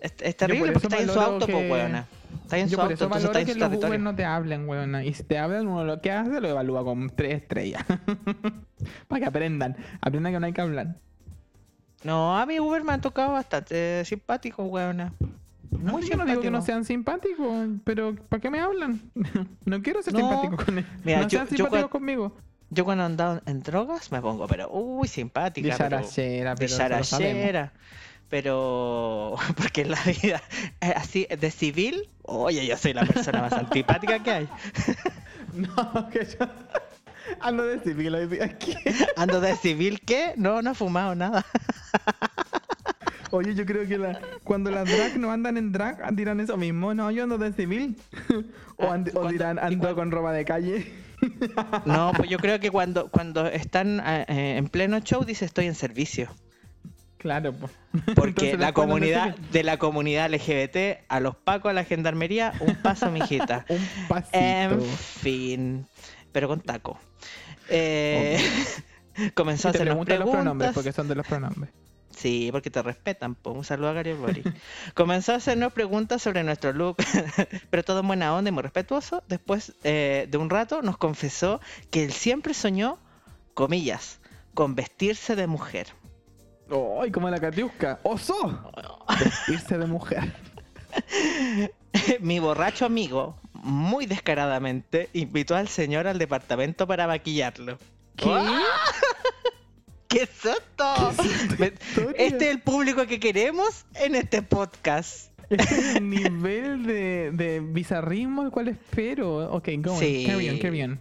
[0.00, 2.06] Es, es terrible porque está ahí en su valoro auto, pues, que- weona.
[2.44, 4.00] Está en Yo su por auto, eso entonces está valoro en que su los Uber
[4.00, 5.04] no te hablen, weona.
[5.04, 7.84] Y si te hablan, uno lo que hace lo evalúa con tres estrellas.
[9.08, 9.76] Para que aprendan.
[10.00, 10.96] Aprendan que no hay que hablar.
[12.04, 15.12] No, a mi Uber me han tocado bastante simpático, weona.
[15.70, 19.00] No, Muy yo no digo que no sean simpáticos, pero ¿para qué me hablan?
[19.64, 20.20] no quiero ser No.
[20.20, 20.86] simpático con él.
[21.04, 22.36] Mira, no yo- sean simpáticos conmigo.
[22.70, 25.74] Yo cuando ando en drogas me pongo, pero, uy, simpática.
[25.76, 27.70] pero- Dicharachera, pero.
[28.28, 30.42] Pero, porque en la vida,
[30.80, 34.48] eh, así, de civil, oye, yo soy la persona más antipática que hay.
[35.52, 36.46] No, que yo
[37.40, 38.74] ando de civil hoy día aquí.
[39.16, 40.32] Ando de civil, ¿qué?
[40.36, 41.44] No, no he fumado nada.
[43.32, 46.94] Oye, yo creo que la- cuando las drag no andan en drag, dirán eso mismo.
[46.94, 47.96] No, yo ando de civil.
[48.76, 50.92] o, and- o ¿cuándo- dirán, ando con ropa de calle.
[51.86, 55.66] No, pues yo creo que cuando, cuando están eh, eh, en pleno show dice estoy
[55.66, 56.28] en servicio.
[57.16, 57.70] Claro, pues.
[58.16, 63.08] Porque la comunidad, de la comunidad LGBT, a los pacos, a la gendarmería, un paso,
[63.12, 63.64] mijita.
[63.68, 64.36] Un pasito.
[64.36, 65.86] En fin,
[66.32, 66.98] pero con taco.
[67.68, 68.40] Eh,
[69.34, 70.74] comenzó a hacer preguntan los pronombres, preguntas.
[70.74, 71.70] porque son de los pronombres.
[72.16, 73.34] Sí, porque te respetan.
[73.34, 73.50] po.
[73.50, 74.42] Un saludo a Gary Bori.
[74.94, 76.96] Comenzó a hacernos preguntas sobre nuestro look,
[77.70, 79.22] pero todo en buena onda y muy respetuoso.
[79.28, 82.98] Después eh, de un rato nos confesó que él siempre soñó,
[83.54, 84.20] comillas,
[84.54, 85.88] con vestirse de mujer.
[87.00, 88.00] ¡Ay, como la Katiuska!
[88.02, 88.72] ¡Oso!
[89.18, 90.32] Vestirse de mujer.
[92.20, 97.78] Mi borracho amigo, muy descaradamente, invitó al señor al departamento para maquillarlo.
[98.16, 98.30] ¿Qué?
[100.12, 101.12] ¡Qué es esto!
[102.16, 105.30] Este es el público que queremos en este podcast.
[105.50, 109.52] Este es el nivel de, de bizarrismo al cual espero.
[109.52, 109.98] Ok, go on.
[109.98, 110.24] Sí.
[110.26, 111.00] Carry on, carry on.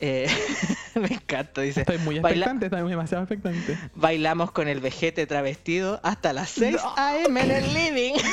[0.00, 0.28] Eh,
[0.94, 1.80] me encanta, dice.
[1.80, 3.78] Estoy muy expectante, estoy demasiado expectante.
[3.94, 6.94] Bailamos con el vejete travestido hasta las 6 No.
[6.96, 7.40] a.m.
[7.40, 8.14] en el living.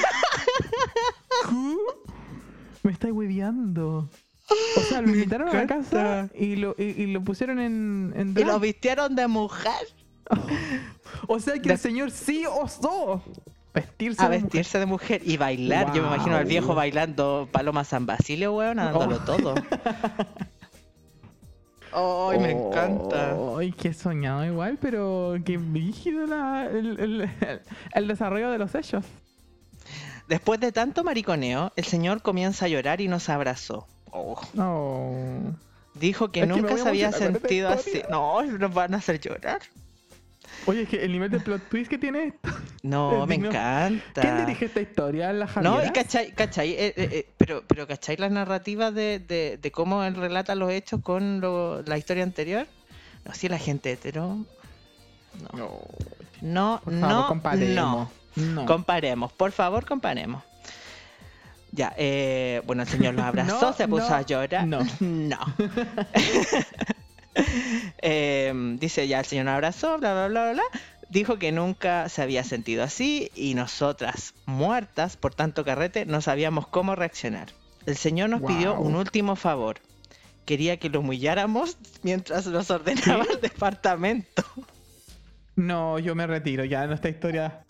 [2.84, 4.10] Me estáis hueveando.
[4.78, 8.36] O sea, lo invitaron a la casa y lo, y, y lo pusieron en, en
[8.38, 9.72] Y lo vistieron de mujer
[11.28, 13.22] O sea que el señor sí osó
[13.74, 15.94] vestirse a de vestirse de mujer y bailar.
[15.94, 19.20] Yo me imagino al viejo bailando Paloma San Basilio, weón, dándolo Oh.
[19.20, 19.56] todo.
[21.98, 23.36] Ay, me encanta.
[23.58, 27.30] Ay, qué soñado igual, pero qué rígido la, el, el-
[27.94, 29.06] el- desarrollo de los hechos.
[30.28, 33.88] Después de tanto mariconeo, el señor comienza a llorar y nos abrazó.
[34.12, 34.36] Oh.
[35.94, 38.02] Dijo que Es nunca se había sentido así.
[38.10, 39.62] No, nos van a hacer llorar.
[40.68, 42.50] Oye, es que el nivel de plot twist que tiene esto.
[42.84, 43.50] No, Es me digno.
[43.50, 44.22] encanta.
[44.22, 45.34] ¿Quién dirige esta historia?
[45.34, 45.48] ¿La?
[45.64, 49.72] No, y cachai, cachai, eh, eh, eh, pero, pero cachai la narrativa de, de, de
[49.72, 52.68] cómo él relata los hechos con lo- la historia anterior.
[53.26, 54.38] No, si la gente hetero.
[55.54, 55.80] No,
[56.42, 56.82] No.
[56.86, 57.76] no, no, comparemos.
[57.76, 58.12] no.
[58.36, 58.66] No.
[58.68, 60.44] Comparemos, por favor, comparemos.
[61.72, 64.68] Ya, eh, bueno, el señor los abrazó, No, se puso no, a llorar.
[64.68, 64.80] no.
[65.00, 65.38] No.
[68.08, 70.82] Eh, dice ya, el señor abrazó, bla, bla, bla, bla, bla.
[71.10, 76.68] Dijo que nunca se había sentido así y nosotras, muertas por tanto carrete, no sabíamos
[76.68, 77.48] cómo reaccionar.
[77.86, 79.78] El señor nos pidió un último favor.
[80.46, 84.44] Quería que lo humilláramos mientras nos ordenaba el departamento.
[85.56, 87.64] No, yo me retiro ya en esta historia.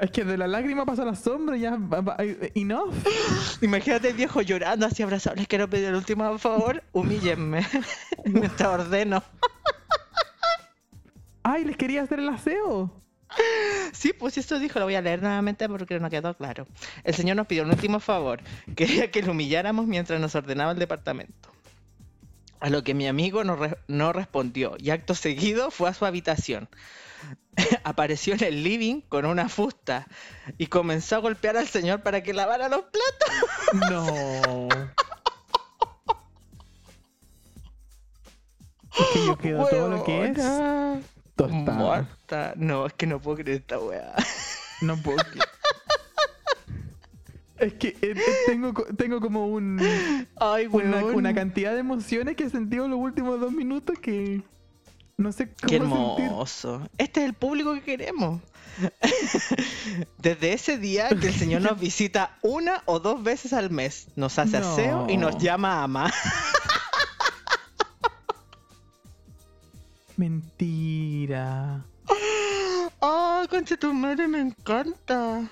[0.00, 1.76] Es que de la lágrima pasa la sombra, ya.
[1.76, 2.16] va- va-
[2.54, 2.94] Enough.
[3.62, 5.36] Imagínate el viejo llorando así abrazado.
[5.36, 7.66] Les quiero pedir el último favor, humíllenme
[8.24, 9.22] mientras ordeno.
[11.42, 12.92] Ay, les quería hacer el aseo.
[13.92, 16.66] Sí, pues eso dijo, lo voy a leer nuevamente porque no quedó claro.
[17.04, 18.40] El señor nos pidió un último favor,
[18.74, 21.50] quería que lo humilláramos mientras nos ordenaba el departamento.
[22.60, 26.06] A lo que mi amigo no, re- no respondió y acto seguido fue a su
[26.06, 26.68] habitación.
[27.84, 30.06] Apareció en el living con una fusta
[30.58, 33.50] y comenzó a golpear al señor para que lavara los platos.
[33.90, 34.68] No.
[38.98, 40.34] Es que yo quedo todo lo que es
[41.36, 41.74] tostada.
[41.74, 42.52] Muerta.
[42.56, 44.14] No, es que no puedo creer esta weá.
[44.80, 45.18] No puedo.
[45.18, 45.40] que-
[47.58, 48.14] Es que eh, eh,
[48.46, 49.80] tengo, tengo como un,
[50.36, 54.42] Ay, una, una cantidad de emociones que he sentido en los últimos dos minutos que
[55.16, 56.26] no sé cómo Qué sentir.
[56.26, 56.88] hermoso.
[56.98, 58.40] Este es el público que queremos.
[60.18, 64.38] Desde ese día que el Señor nos visita una o dos veces al mes, nos
[64.38, 64.70] hace No.
[64.72, 66.12] aseo y nos llama ama.
[70.16, 71.84] Mentira.
[73.00, 75.48] ¡Oh, concha tu madre, me encanta!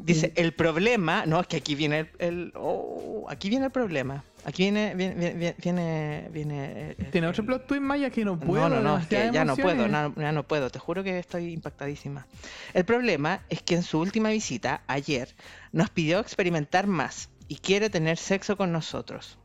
[0.00, 4.22] Dice, el problema, no, es que aquí viene el, el- oh, aquí viene el problema.
[4.44, 8.38] Aquí viene, viene, viene, viene, viene el- Tiene el- otro plot twist maya que no
[8.38, 8.68] puedo.
[8.68, 11.18] no, no, no, es que ya no puedo, no, ya no puedo, te juro que
[11.18, 12.26] estoy impactadísima.
[12.74, 15.34] El problema es que en su última visita, ayer,
[15.72, 19.36] nos pidió experimentar más y quiere tener sexo con nosotros.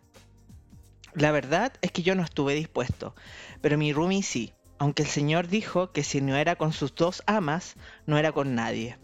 [1.15, 3.15] La verdad es que yo no estuve dispuesto,
[3.61, 7.23] pero mi roomie sí, aunque el señor dijo que si no era con sus dos
[7.25, 8.97] amas, no era con nadie.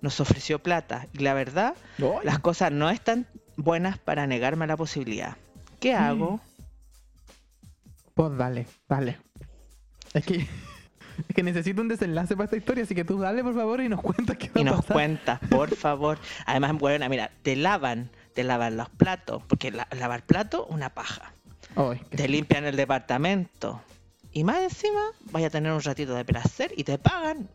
[0.00, 1.74] Nos ofreció plata y la verdad,
[2.22, 5.36] las cosas no están buenas para negarme la posibilidad.
[5.80, 6.40] ¿Qué hago?
[8.14, 9.18] Pues dale, dale.
[10.14, 10.36] Es que,
[11.28, 13.88] es que necesito un desenlace para esta historia, así que tú dale por favor y
[13.88, 14.92] nos cuentas qué va y a nos pasar.
[14.94, 16.18] cuentas, por favor.
[16.46, 21.32] Además, bueno, mira, te lavan, te lavan los platos, porque la- lavar platos, una paja.
[22.10, 22.28] Que Te sí.
[22.28, 23.82] limpian el departamento.
[24.32, 27.48] Y más encima, vaya a tener un ratito de placer y te pagan.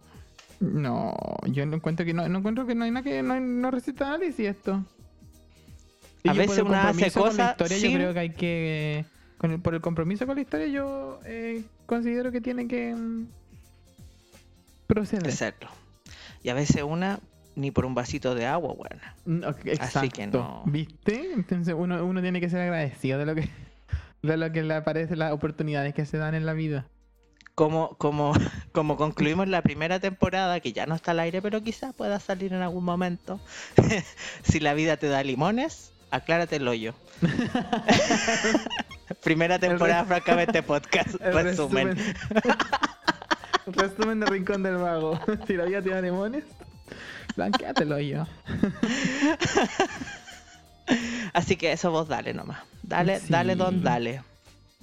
[0.62, 1.14] No,
[1.48, 4.08] yo no encuentro que no, no encuentro que no hay nada que no, no resista
[4.08, 4.86] análisis esto.
[6.24, 9.06] Y A veces una hace cosas sin- Yo creo que hay que.
[9.40, 13.26] Con el- por el compromiso con la historia, yo eh, considero que tiene que mm,
[14.88, 15.28] proceder.
[15.28, 15.70] hacerlo.
[16.44, 17.20] Y a veces una,
[17.56, 18.76] ni por un vasito de agua.
[19.26, 20.00] Mm, ok, Exacto.
[20.00, 20.62] Así que no.
[20.68, 21.34] ¿Viste?
[21.34, 23.50] Entonces uno, uno tiene que ser agradecido de lo que
[24.22, 26.86] de lo que le aparece, las oportunidades que se dan en la vida.
[27.56, 28.34] Como, como,
[28.72, 32.54] como concluimos la primera temporada, que ya no está al aire, pero quizás pueda salir
[32.54, 33.40] en algún momento.
[34.44, 36.94] si la vida te da limones, aclárate el hoyo.
[39.24, 41.16] primera temporada, francamente, podcast.
[41.22, 41.96] El Resumen.
[41.96, 42.58] resumen.
[43.68, 45.20] resumen de Rincón del Vago.
[45.48, 46.44] si la vida te da limones,
[47.36, 48.26] blanqueátelo yo.
[51.34, 52.60] Así que eso vos dale nomás.
[52.84, 53.28] Dale, Sí.
[53.30, 54.24] dale, don, dale.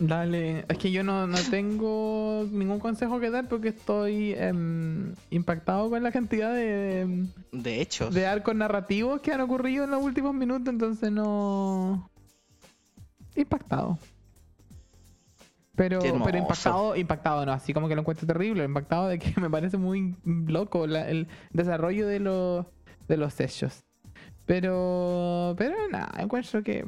[0.00, 5.90] Dale, es que yo no, no tengo ningún consejo que dar porque estoy em, impactado
[5.90, 10.34] con la cantidad de, De hecho, de arcos narrativos que han ocurrido en los últimos
[10.34, 12.08] minutos, entonces no.
[13.34, 13.98] Impactado.
[15.74, 19.50] Pero, pero impactado, impactado no, así como que lo encuentro terrible, impactado de que me
[19.50, 22.66] parece muy loco la- el desarrollo de los
[23.08, 23.84] de los hechos.
[24.46, 26.84] Pero, pero nada, encuentro que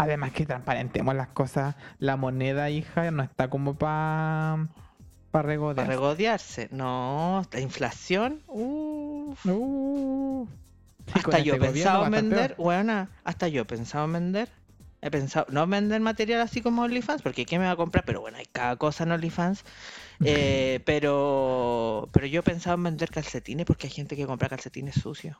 [0.00, 4.68] además que transparentemos las cosas, la moneda, hija, no está como para
[5.30, 5.76] para regodear.
[5.76, 6.68] para regodearse.
[6.72, 8.40] No, la inflación.
[8.48, 9.44] uff.
[9.46, 10.48] Uh,
[11.06, 14.12] sí, con hasta yo este he gobierno pensado vender, bueno, hasta yo he pensado en
[14.14, 14.48] vender.
[15.02, 18.04] He pensado, no vender material así como OnlyFans, porque ¿quién me va a comprar?
[18.04, 19.64] Pero bueno, hay cada cosa en OnlyFans.
[20.22, 24.96] Eh, pero, pero yo he pensado en vender calcetines porque hay gente que compra calcetines
[24.96, 25.34] sucios.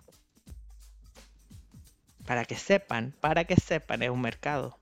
[2.30, 4.78] Para que sepan, para que sepan, es un mercado.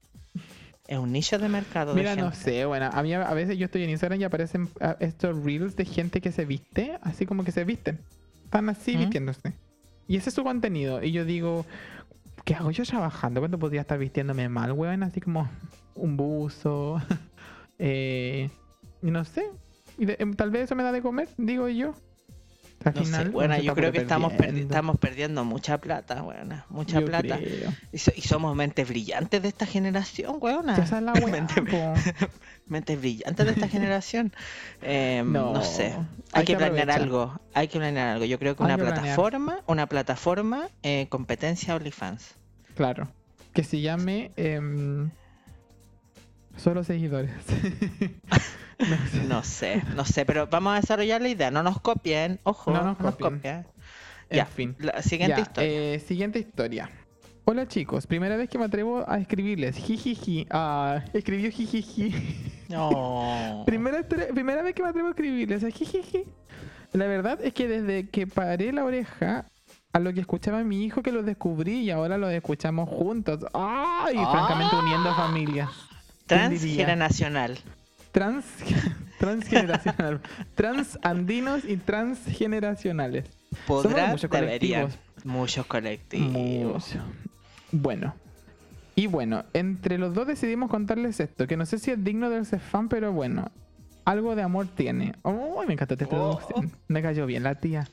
[0.86, 1.94] Es un nicho de mercado.
[1.94, 4.68] Mira, de no sé, bueno, a mí a veces yo estoy en Instagram y aparecen
[4.82, 8.00] ah, estos reels de gente que se viste, así como que se visten.
[8.44, 8.98] Están así ¿Mm?
[8.98, 9.54] vistiéndose.
[10.08, 11.02] Y ese es su contenido.
[11.02, 11.64] Y yo digo,
[12.44, 13.40] ¿qué hago yo trabajando?
[13.40, 15.02] ¿Cuándo podría estar vistiéndome mal, weón?
[15.02, 15.48] Así como
[15.94, 17.00] un buzo.
[17.78, 18.50] eh,
[19.00, 19.46] no sé.
[19.96, 21.94] Y de- em, tal vez eso me da de comer, digo yo.
[22.84, 26.64] Al No sé, final, bueno, yo creo que estamos, perdi- estamos perdiendo mucha plata, weona.
[26.70, 27.38] Mucha Yo plata.
[27.92, 30.76] Y, so- y somos mentes brillantes de esta generación, weona.
[30.76, 31.94] Esa es la Mente- po.
[32.66, 34.32] Mentes brillantes de esta generación.
[34.82, 35.86] Eh, no, No, sé.
[36.32, 37.02] Hay, hay que, planear aprovechar.
[37.02, 37.40] algo.
[37.54, 38.24] Hay que planear algo.
[38.26, 39.02] Yo creo que Hay una que planear.
[39.02, 42.36] plataforma, una plataforma, eh, competencia OnlyFans.
[42.76, 43.08] Claro.
[43.54, 45.10] Que se llame em,
[46.58, 47.30] Solo seguidores.
[48.78, 49.24] no sé.
[49.28, 51.50] No sé, no sé, pero vamos a desarrollar la idea.
[51.50, 53.36] No nos copien, ojo, No no nos nos copien.
[53.36, 53.66] copien.
[54.30, 54.76] En Ya, fin.
[54.78, 55.94] la siguiente Ya, historia.
[55.94, 56.90] eh, siguiente historia.
[57.44, 59.76] Hola chicos, primera vez que me atrevo a escribirles.
[59.76, 60.46] Jijiji.
[60.50, 62.12] Ah, escribió jijiji.
[62.68, 63.62] No.
[63.66, 65.64] primera, primera vez que me atrevo a escribirles.
[65.74, 66.24] Jijiji.
[66.92, 69.46] La verdad es que desde que paré la oreja
[69.94, 73.38] a lo que escuchaba mi hijo que lo descubrí y ahora lo escuchamos juntos.
[73.54, 74.16] ¡Ay!
[74.18, 74.30] Ah.
[74.30, 75.70] Francamente uniendo familias.
[76.48, 77.58] Transgeneracional.
[78.12, 78.44] Trans,
[79.18, 80.20] transgeneracional.
[80.54, 83.26] transandinos y transgeneracionales.
[83.66, 84.98] Podrá, muchos colectivos.
[85.24, 86.30] Muchos colectivos.
[86.32, 87.00] Mucho.
[87.72, 88.14] Bueno.
[88.94, 92.44] Y bueno, entre los dos decidimos contarles esto, que no sé si es digno del
[92.46, 93.50] fan, pero bueno,
[94.04, 95.14] algo de amor tiene.
[95.22, 96.40] Oh, me encantó esta Oh.
[96.88, 97.86] Me cayó bien la tía.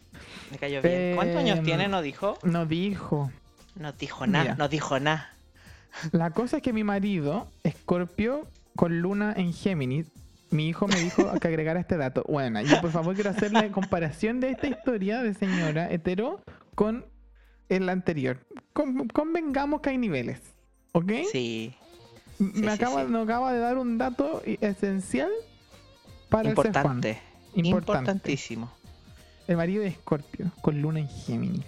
[0.49, 1.15] Me cayó bien.
[1.15, 1.87] ¿Cuántos años Em, tiene?
[1.87, 2.39] ¿No dijo?
[2.43, 3.31] No dijo.
[3.75, 5.34] No dijo nada, no dijo nada.
[6.11, 10.07] La cosa es que mi marido, Escorpio con luna en Géminis,
[10.51, 12.23] mi hijo me dijo que agregara este dato.
[12.27, 16.41] Bueno, yo por favor quiero hacer la comparación de esta historia de señora hetero
[16.75, 17.05] con
[17.69, 18.45] el anterior.
[18.73, 20.39] Con- convengamos que hay niveles.
[20.91, 21.11] ¿Ok?
[21.31, 21.73] Sí.
[22.37, 23.11] Me, acaba, sí.
[23.11, 25.29] me acaba de dar un dato esencial
[26.29, 26.81] para el Importante.
[26.89, 27.21] Importante.
[27.55, 28.01] Importante.
[28.11, 28.71] Importantísimo.
[29.47, 31.65] El marido de Escorpio con luna en Géminis.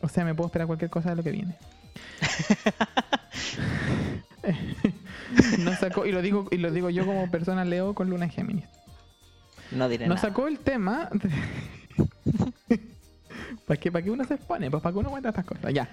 [0.00, 1.56] O sea, me puedo esperar cualquier cosa de lo que viene.
[5.58, 8.30] no sacó, y lo digo, y lo digo yo como persona Leo con luna en
[8.30, 8.64] Géminis.
[9.70, 10.28] No diré Nos nada.
[10.28, 11.10] sacó el tema.
[13.66, 14.70] ¿Para qué, ¿Para qué uno se expone?
[14.70, 15.72] Pues para que uno cuenta estas cosas.
[15.74, 15.88] Ya.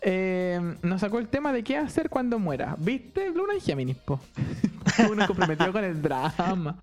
[0.00, 2.76] Eh, nos sacó el tema de qué hacer cuando muera.
[2.78, 3.30] ¿Viste?
[3.30, 4.20] Luna en Géminis, po.
[5.10, 6.76] uno comprometido con el drama.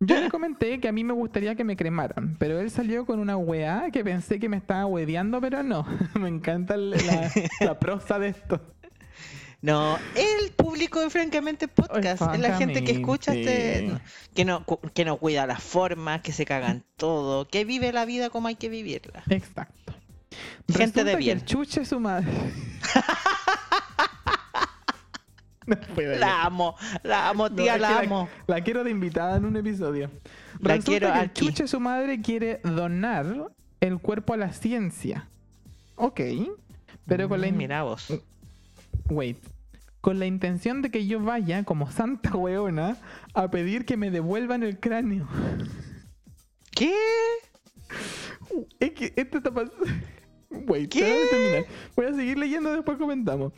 [0.00, 3.18] Yo le comenté que a mí me gustaría que me cremaran, pero él salió con
[3.18, 5.86] una weá que pensé que me estaba hueveando, pero no.
[6.14, 7.30] me encanta la,
[7.60, 8.60] la prosa de esto.
[9.62, 13.90] No, el público de Francamente Podcast es la gente que escucha este,
[14.34, 18.30] que no, que no cuida las formas, que se cagan todo, que vive la vida
[18.30, 19.24] como hay que vivirla.
[19.28, 19.94] Exacto.
[20.68, 21.38] Gente de Resulta que bien.
[21.38, 22.30] el chuche su madre.
[25.96, 28.28] no La amo, la amo, tía, la amo.
[28.46, 30.10] La quiero de invitada en un episodio.
[30.60, 31.46] La Resulta quiero que aquí.
[31.46, 33.50] chuche su madre quiere donar
[33.80, 35.28] el cuerpo a la ciencia.
[35.96, 36.20] Ok.
[37.06, 37.48] Pero con la...
[37.50, 38.12] Mm, Mira vos.
[39.10, 39.38] Wait.
[40.00, 42.96] Con la intención de que yo vaya como santa weona
[43.34, 45.26] a pedir que me devuelvan el cráneo.
[46.70, 46.94] ¿Qué?
[48.78, 49.84] Es que esto está pasando.
[50.50, 51.02] Wait, ¿Qué?
[51.04, 51.64] déjame terminar.
[51.96, 53.52] Voy a seguir leyendo, después comentamos.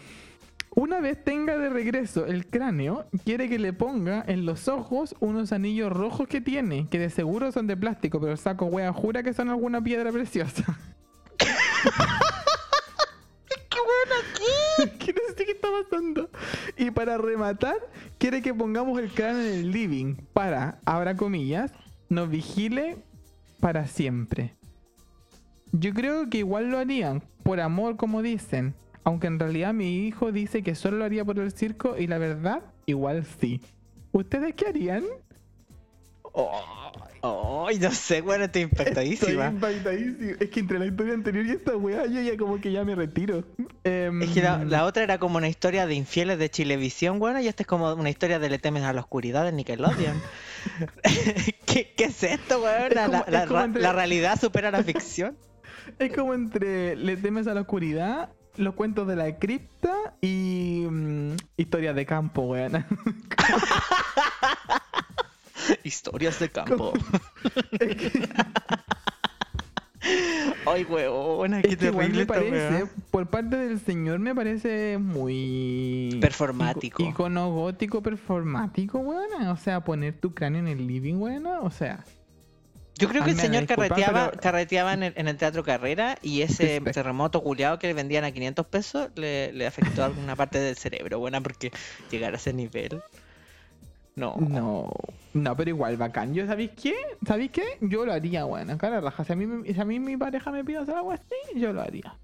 [0.78, 5.50] Una vez tenga de regreso el cráneo, quiere que le ponga en los ojos unos
[5.50, 9.24] anillos rojos que tiene, que de seguro son de plástico, pero el saco wea jura
[9.24, 10.78] que son alguna piedra preciosa.
[11.36, 11.46] ¿Qué
[13.72, 14.98] bueno aquí?
[15.04, 16.30] que no sé qué está pasando.
[16.76, 17.74] Y para rematar,
[18.18, 21.72] quiere que pongamos el cráneo en el living para, abra comillas,
[22.08, 22.98] nos vigile
[23.58, 24.54] para siempre.
[25.72, 30.32] Yo creo que igual lo harían, por amor como dicen, aunque en realidad mi hijo
[30.32, 33.60] dice que solo lo haría por el circo y la verdad, igual sí.
[34.12, 35.04] ¿Ustedes qué harían?
[37.20, 39.46] Ay, no sé, bueno, estoy Estoy impactadísima.
[39.48, 40.30] impactadísimo.
[40.38, 42.94] Es que entre la historia anterior y esta weá, yo ya como que ya me
[42.94, 43.44] retiro.
[43.82, 47.40] Em, Es que la, la otra era como una historia de infieles de Chilevisión, bueno,
[47.40, 50.16] y esta es como una historia de Le temes a la oscuridad de Nickelodeon.
[51.66, 52.92] ¿Qué, qué es esto, weón?
[52.94, 53.04] La,
[53.64, 55.36] entre- la realidad supera la ficción.
[55.98, 58.28] Es como entre Le temes a la oscuridad,
[58.58, 62.84] los cuentos de la cripta y mm, historias de campo, weón.
[65.84, 66.92] Historias de campo.
[70.66, 72.92] Ay, weón, qué Es que igual terrible me esta parece, weá.
[73.10, 76.18] por parte del señor me parece muy...
[76.20, 77.02] Performático.
[77.02, 79.46] ico- Icono gótico performático, weón.
[79.48, 81.46] O sea, poner tu cráneo en el living, weón.
[81.46, 82.04] O sea,
[82.98, 86.42] Yo creo que el señor carreteaba, pero- carreteaba en, el, en el Teatro Carrera y
[86.42, 90.76] ese terremoto culiado que le vendían a 500 pesos le, le afectó alguna parte del
[90.76, 91.18] cerebro.
[91.20, 91.70] Buena, porque
[92.10, 93.00] llegar a ese nivel.
[94.16, 94.34] No.
[94.36, 94.90] No,
[95.32, 96.34] no, pero igual bacán.
[96.34, 96.94] Yo, ¿sabéis qué?
[97.24, 97.78] ¿Sabéis qué?
[97.80, 99.24] Yo lo haría, bueno, cara raja.
[99.24, 101.22] Si a mí, si a mí mi pareja me pide hacer algo así,
[101.54, 102.18] yo lo haría.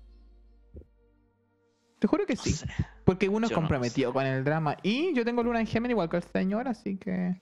[2.00, 2.52] Te juro que No sí.
[2.52, 2.66] sé.
[3.04, 4.76] Porque uno es no comprometido con el drama.
[4.82, 7.40] Y yo tengo luna en Géminis igual que el señor, así que.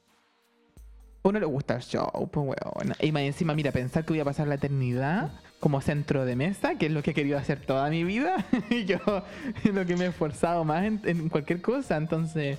[1.25, 2.95] Uno le gusta el show, pues weón.
[3.01, 6.75] Y más encima, mira, pensar que voy a pasar la eternidad como centro de mesa,
[6.77, 8.45] que es lo que he querido hacer toda mi vida.
[8.70, 8.99] y yo
[9.64, 11.97] es lo que me he esforzado más en, en cualquier cosa.
[11.97, 12.59] Entonces,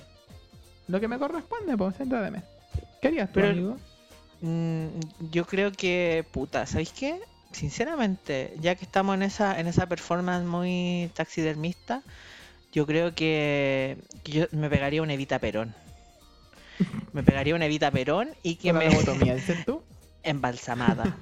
[0.88, 2.46] lo que me corresponde, pues centro de mesa.
[3.02, 3.76] ¿Qué harías tú, Pero- amigo?
[4.40, 4.86] Mm,
[5.30, 7.18] yo creo que, puta, ¿sabéis qué?
[7.52, 12.02] Sinceramente, ya que estamos en esa, en esa performance muy taxidermista,
[12.72, 15.74] yo creo que, que yo me pegaría una Evita Perón.
[17.12, 19.82] Me pegaría una Evita Perón y que me lobotomía, ¿dices tú?
[20.22, 21.16] embalsamada.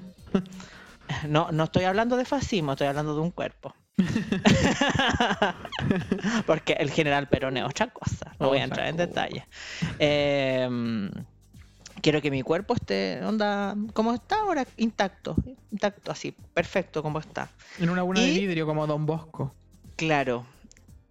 [1.29, 3.75] No, no estoy hablando de fascismo, estoy hablando de un cuerpo.
[6.47, 8.35] Porque el general Perón es otra cosa.
[8.39, 9.47] No voy a entrar en detalle.
[9.99, 11.11] Eh,
[12.01, 15.37] quiero que mi cuerpo esté, onda, como está ahora, intacto.
[15.71, 17.51] Intacto, así, perfecto como está.
[17.79, 19.55] En una de Y- vidrio como Don Bosco.
[19.97, 20.47] Claro.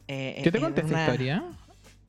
[0.08, 1.44] Eh, ¿Yo te conté esta una- historia?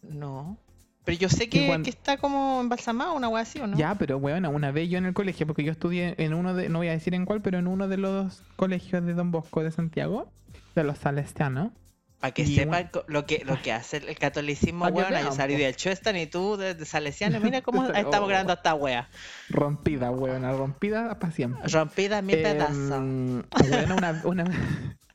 [0.03, 0.57] No.
[1.05, 3.77] Pero yo sé que, está como embalsamado, una wea así, ¿o no?
[3.77, 6.69] Ya, pero bueno, una vez yo en el colegio, porque yo estudié en uno de,
[6.69, 9.65] no voy a decir en cuál, pero en uno de los colegios de Don Bosco
[9.65, 10.31] de Santiago,
[10.77, 11.73] de los salesianos.
[12.21, 15.13] Para que sepan lo que, lo que hace el, catolicismo, weón.
[15.25, 17.41] Yo salí del Chestan y tú de, de Salesiano.
[17.41, 18.27] Mira cómo estamos Oh.
[18.29, 19.09] grabando esta wea.
[19.49, 21.69] Rompida, weona, rompida para siempre.
[21.69, 22.77] Rompida mil Em, pedazos.
[22.79, 24.45] Weona, una, una...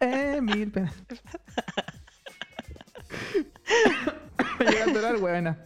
[0.01, 1.01] eh, mil pedazos.
[4.59, 5.57] Me llega a atorar, weona.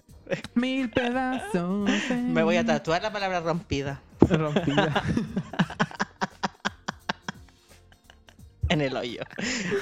[0.56, 1.90] Mil pedazos.
[2.12, 5.04] Me voy a tatuar la palabra rompida Rompida.
[8.70, 9.22] en el hoyo.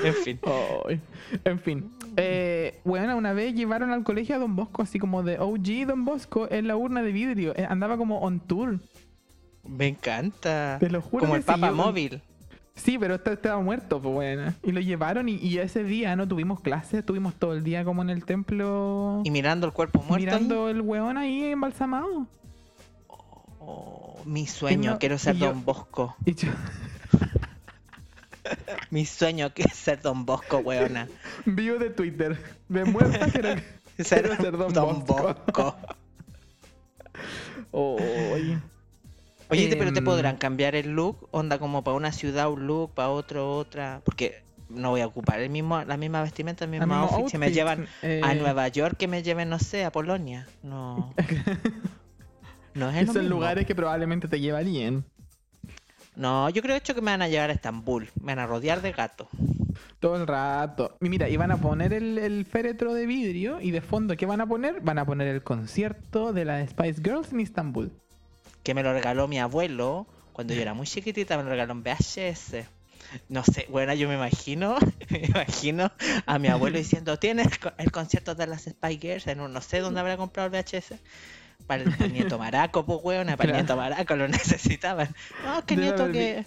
[0.04, 0.40] En fin.
[0.88, 1.00] Ay.
[1.44, 1.92] En fin.
[2.18, 6.06] Eh, bueno, una vez llevaron al colegio a Don Bosco, así como de OG Don
[6.06, 7.54] Bosco, en la urna de vidrio.
[7.56, 8.80] Eh, andaba como on tour.
[9.64, 10.78] Me encanta.
[10.80, 12.22] Te lo juro Como el Papa móvil.
[12.84, 14.54] Sí, pero este- estaba muerto, pues bueno.
[14.64, 18.02] Y lo llevaron y, y ese día no tuvimos clases, estuvimos todo el día como
[18.02, 20.16] en el templo Y mirando el cuerpo muerto.
[20.16, 20.26] ahí.
[20.26, 22.28] mirando el weón ahí embalsamado.
[23.60, 26.16] Oh, mi sueño, no- quiero ser yo- Don Bosco.
[26.26, 26.50] Y yo
[28.90, 31.08] Mi sueño que es ser Don Bosco, weona.
[31.46, 32.42] vivo de Twitter.
[32.68, 33.50] De muerta quiero,
[34.00, 35.36] Ser, quiero ser Don, Don Bosco.
[35.46, 35.76] Bosco.
[37.72, 38.58] Oye,
[39.58, 42.94] te- pero te Em, podrán cambiar el look, onda como para una ciudad un look,
[42.94, 46.86] para otro otra, porque no voy a ocupar el mismo, la misma vestimenta, el mismo
[46.86, 47.30] mismo outfit.
[47.32, 50.48] Si me outfit, llevan eh, a Nueva York, que me lleven, no sé, a Polonia.
[50.64, 51.14] No.
[52.76, 55.04] No es el Esos lugares que probablemente te llevarían.
[56.16, 58.10] No, yo creo de hecho que me van a llevar a Estambul.
[58.22, 59.28] Me van a rodear de gatos.
[60.00, 60.96] Todo el rato.
[61.02, 64.26] Y mira, y van a poner el, el féretro de vidrio y de fondo, ¿qué
[64.26, 64.82] van a poner?
[64.82, 67.92] Van a poner el concierto de las Spice Girls en Istambul.
[68.64, 71.84] Que me lo regaló mi abuelo cuando yo era muy chiquitita, me lo regaló en
[71.84, 72.66] VHS.
[73.28, 74.78] No sé, bueno, yo me imagino,
[75.10, 75.92] me imagino
[76.26, 79.28] a mi abuelo diciendo, ¿tienes el co- el concierto de las Spy Girls?
[79.28, 80.94] En un, no sé dónde habrá comprado el VHS.
[81.68, 85.14] Para el, nieto maraco, pues weona, para el nieto maraco lo necesitaban.
[85.44, 86.46] No, que nieto haber que.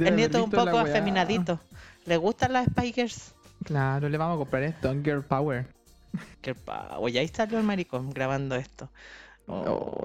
[0.00, 1.60] El nieto un poco afeminadito.
[2.06, 3.32] ¿Le gustan las Spy Girls?
[3.64, 5.66] Claro, le vamos a comprar esto, Girl Power.
[6.42, 8.88] Que pa- Oye, ahí salió el maricón grabando esto.
[9.48, 10.04] Oh.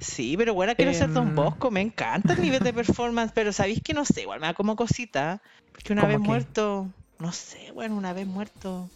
[0.00, 1.34] Sí, pero bueno, quiero ser Don Em.
[1.34, 4.54] Bosco, me encanta el nivel de performance, pero sabéis que no sé, igual me da
[4.54, 5.40] como cosita,
[5.72, 6.28] porque una ¿Cómo vez qué?
[6.28, 6.88] muerto,
[7.18, 8.88] no sé, bueno, una vez muerto,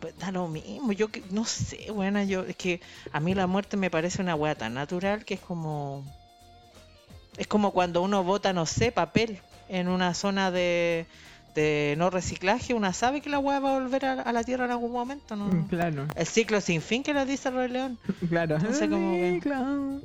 [0.00, 2.80] pues da lo mismo, yo que, no sé, bueno, yo, es que
[3.12, 6.04] a mí la muerte me parece una wea tan natural que es como,
[7.36, 11.06] es como cuando uno bota, no sé, papel en una zona de,
[11.54, 14.64] de no reciclaje, una sabe que la wea va a volver a, a la tierra
[14.64, 15.46] en algún momento, ¿no?
[15.46, 17.98] Mm, Claro, El ciclo sin fin que le dice el Rey León.
[18.28, 18.58] claro.
[18.58, 20.00] No sé cómo que- Sí, claro.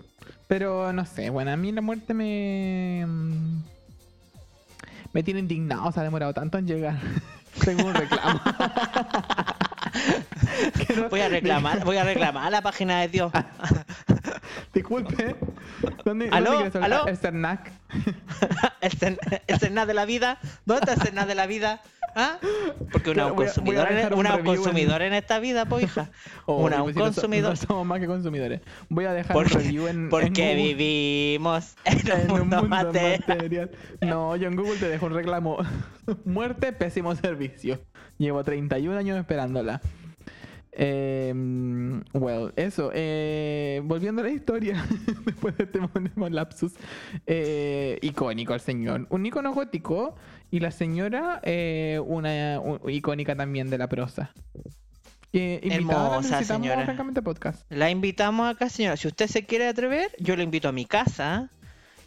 [0.47, 3.05] Pero no sé, bueno, a mí la muerte me.
[3.07, 3.61] mm,
[5.13, 6.97] Me tiene indignado, se ha demorado tanto en llegar.
[7.65, 8.39] Tengo un reclamo.
[10.95, 13.31] No- Voy a reclamar, voy a reclamar a la página de Dios.
[14.73, 15.35] Disculpe.
[16.03, 16.51] ¿Dónde, ¿Aló?
[16.69, 17.07] ¿dónde ¿Aló?
[17.07, 17.71] El Cernac.
[18.81, 20.39] El, de la vida.
[20.65, 21.81] ¿Dónde está el de la vida?
[22.15, 22.37] ¿Ah?
[22.91, 25.01] Porque una Claro, un voy a- consumidor, voy a dejar en, un una en- consumidor
[25.03, 25.13] en...
[25.13, 26.09] esta vida, pues hija.
[26.45, 27.49] Oh, una un pues no so- consumidor.
[27.51, 28.61] No somos más que consumidores.
[28.89, 29.95] Voy a dejar Porque- un review en.
[30.03, 30.55] en Porque Google.
[30.73, 33.23] vivimos en un En un mundo, mundo material.
[33.27, 33.71] material.
[34.01, 35.57] No, yo en Google te dejo un reclamo.
[36.25, 37.79] Muerte, pésimo servicio.
[38.17, 39.81] Llevo 31 años esperándola.
[40.81, 41.33] Eh,
[42.13, 42.89] well, eso.
[42.93, 44.81] eh, volviendo a la historia,
[45.25, 45.79] después de este
[46.29, 46.71] lapsus.
[47.27, 49.05] eh, icónico el señor.
[49.09, 50.15] Un icono gótico
[50.51, 54.31] y la señora eh, una un- icónica también de la prosa.
[55.33, 56.85] Eh, Hermosa señora.
[56.85, 57.69] francamente podcast.
[57.69, 58.95] La invitamos acá, señora.
[58.97, 61.49] Si usted se quiere atrever, yo la invito a mi casa.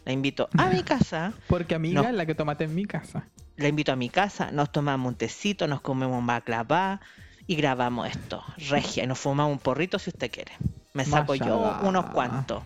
[0.03, 1.31] La invito a mi casa.
[1.47, 2.09] Porque amiga No.
[2.09, 3.27] es la que tomaste en mi casa.
[3.55, 4.51] La invito a mi casa.
[4.51, 6.99] Nos tomamos un tecito, nos comemos un baklava
[7.47, 8.43] y grabamos esto.
[8.69, 9.03] Regia.
[9.03, 10.53] Y nos fumamos un porrito si usted quiere.
[10.93, 12.63] Me saco yo unos cuantos.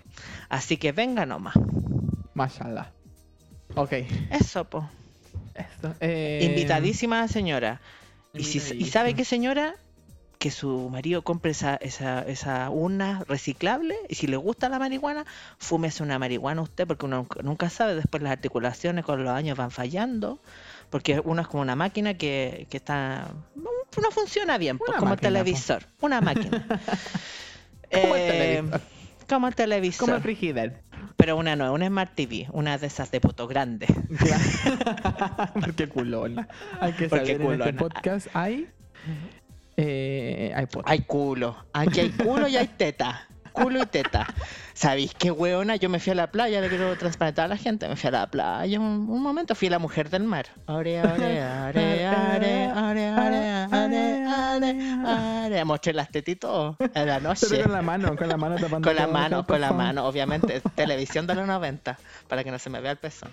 [0.50, 1.56] Así que venga nomás.
[2.34, 2.92] Mashallah.
[3.76, 3.94] Ok.
[4.32, 4.88] Eso, po.
[5.56, 5.94] Esto.
[6.02, 7.82] eh, Invitadísima la señora.
[8.34, 9.76] Y, si, y sabe qué, señora,
[10.38, 15.26] que su marido compre esa, esa, esa urna reciclable y si le gusta la marihuana,
[15.58, 19.58] fúmese una marihuana usted porque uno nunca- nunca sabe, después las articulaciones con los años
[19.58, 20.40] van fallando,
[20.92, 23.30] porque uno es como una máquina que, que está...
[24.02, 25.22] no funciona bien, pues, como el po.
[25.22, 26.66] televisor, una máquina.
[27.90, 28.28] Como el Eh,
[28.62, 28.82] televisor.
[29.30, 30.00] Como el televisor.
[30.06, 30.84] Como el frigider.
[31.16, 33.88] Pero una no, una Smart TV, una de esas de poto grande.
[35.54, 36.48] Porque culona.
[36.82, 38.68] Hay que Porque saber en este podcast hay.
[39.78, 40.68] Eh, hay.
[40.86, 41.56] Hay culo.
[41.74, 43.28] Aquí hay culo y hay teta
[43.58, 44.28] culo y teta.
[44.74, 45.76] ¿Sabéis qué, weona?
[45.76, 47.88] Yo me fui a la playa, le quiero transparentar a la gente.
[47.88, 50.46] Me fui a la playa un, momento, fui a la mujer del mar.
[50.68, 54.26] Are, are, are, are, are, are, are,
[55.06, 57.64] are, Mostré las tetitos en la noche.
[57.64, 58.88] Con la mano, con la mano tapando.
[58.88, 60.62] Con la mano, con la mano, obviamente.
[60.76, 61.98] Televisión de los 90,
[62.28, 63.32] para que no se me vea el pezón.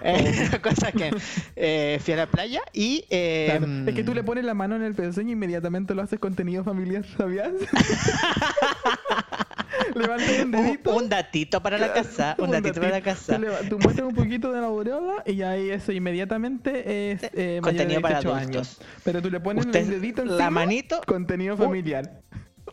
[0.00, 0.04] Oh.
[0.04, 1.10] Eh, cosa que
[1.56, 3.04] eh, fui a la playa y...
[3.10, 6.18] Em, es que tú le pones la mano en el pezón y inmediatamente lo haces
[6.18, 7.50] contenido familiar, ¿sabías?
[9.94, 10.96] Levantas un dedito.
[10.96, 13.40] un datito para la casa, un, datito, para la casa.
[13.68, 17.78] Tú, muestras un poquito de la aureola y ahí eso inmediatamente es eh, mayor de
[17.78, 18.78] Contenido para 18 adultos.
[18.78, 18.80] años.
[19.04, 22.22] Pero tú le pones Usted, el dedito la encima, manito, contenido familiar.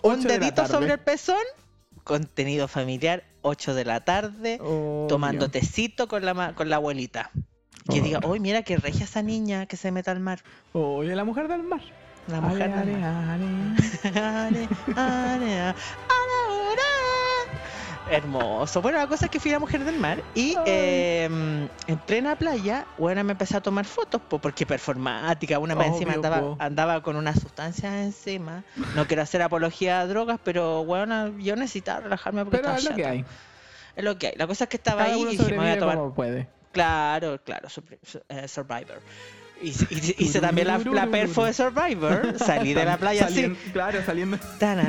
[0.02, 1.38] un de la dedito sobre el pezón,
[2.04, 4.60] contenido familiar, 8 de la tarde,
[5.08, 7.32] tomando tecito con la, con la abuelita.
[7.90, 10.40] Que diga, uy, mira qué regia esa niña que se meta al mar.
[10.74, 11.82] Oye, la mujer del mar.
[12.28, 12.38] La.
[12.40, 13.06] Ale, ale,
[14.14, 15.74] ale, ale.
[18.10, 18.82] Hermoso.
[18.82, 22.86] Bueno, la cosa es que fui la mujer del mar y eh, en plena playa,
[22.98, 27.16] bueno, me empecé a tomar fotos po, porque performática, una más encima andaba, andaba con
[27.16, 28.64] unas sustancias encima.
[28.96, 32.96] No quiero hacer apología a drogas, pero bueno, yo necesitaba relajarme porque Pero es lo
[32.96, 33.26] que hay.
[33.96, 34.34] Es lo que hay.
[34.38, 36.14] La cosa es que estaba Cada ahí y dije, me voy a tomar.
[36.14, 36.48] puede.
[36.72, 37.68] Claro, claro,
[38.30, 39.02] eh, Survivor.
[39.62, 39.88] Hice,
[40.18, 42.36] hice también la, perfo de Survivor.
[42.38, 43.56] Salí de la playa así.
[43.74, 44.38] Claro, saliendo.
[44.60, 44.82] Claro,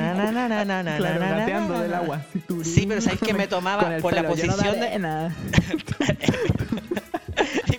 [1.81, 2.23] del agua.
[2.64, 5.31] Sí, pero que me tomaba por la posición de.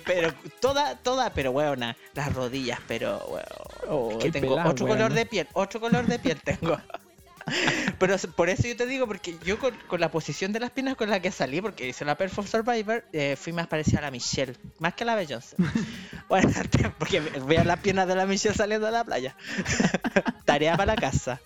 [0.06, 3.46] pero toda, toda, pero weona, las rodillas, pero weona,
[3.88, 6.80] oh, tengo otro color de piel, otro color de piel tengo.
[8.00, 10.96] Pero por eso yo te digo, porque yo con, con la posición de las piernas
[10.96, 14.12] con la que salí, porque hice la Perfect Survivor, eh, fui más parecida a la
[14.12, 15.56] Michelle, más que a la Beyoncé.
[16.28, 16.52] Bueno,
[17.00, 19.36] porque veo las piernas de la Michelle saliendo de la playa.
[20.46, 21.42] Tarea para la casa.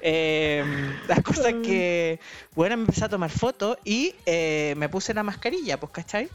[0.00, 0.64] Eh,
[1.06, 2.18] la cosa es que,
[2.54, 6.30] bueno, me empecé a tomar fotos y eh, me puse la mascarilla, pues, ¿cachai?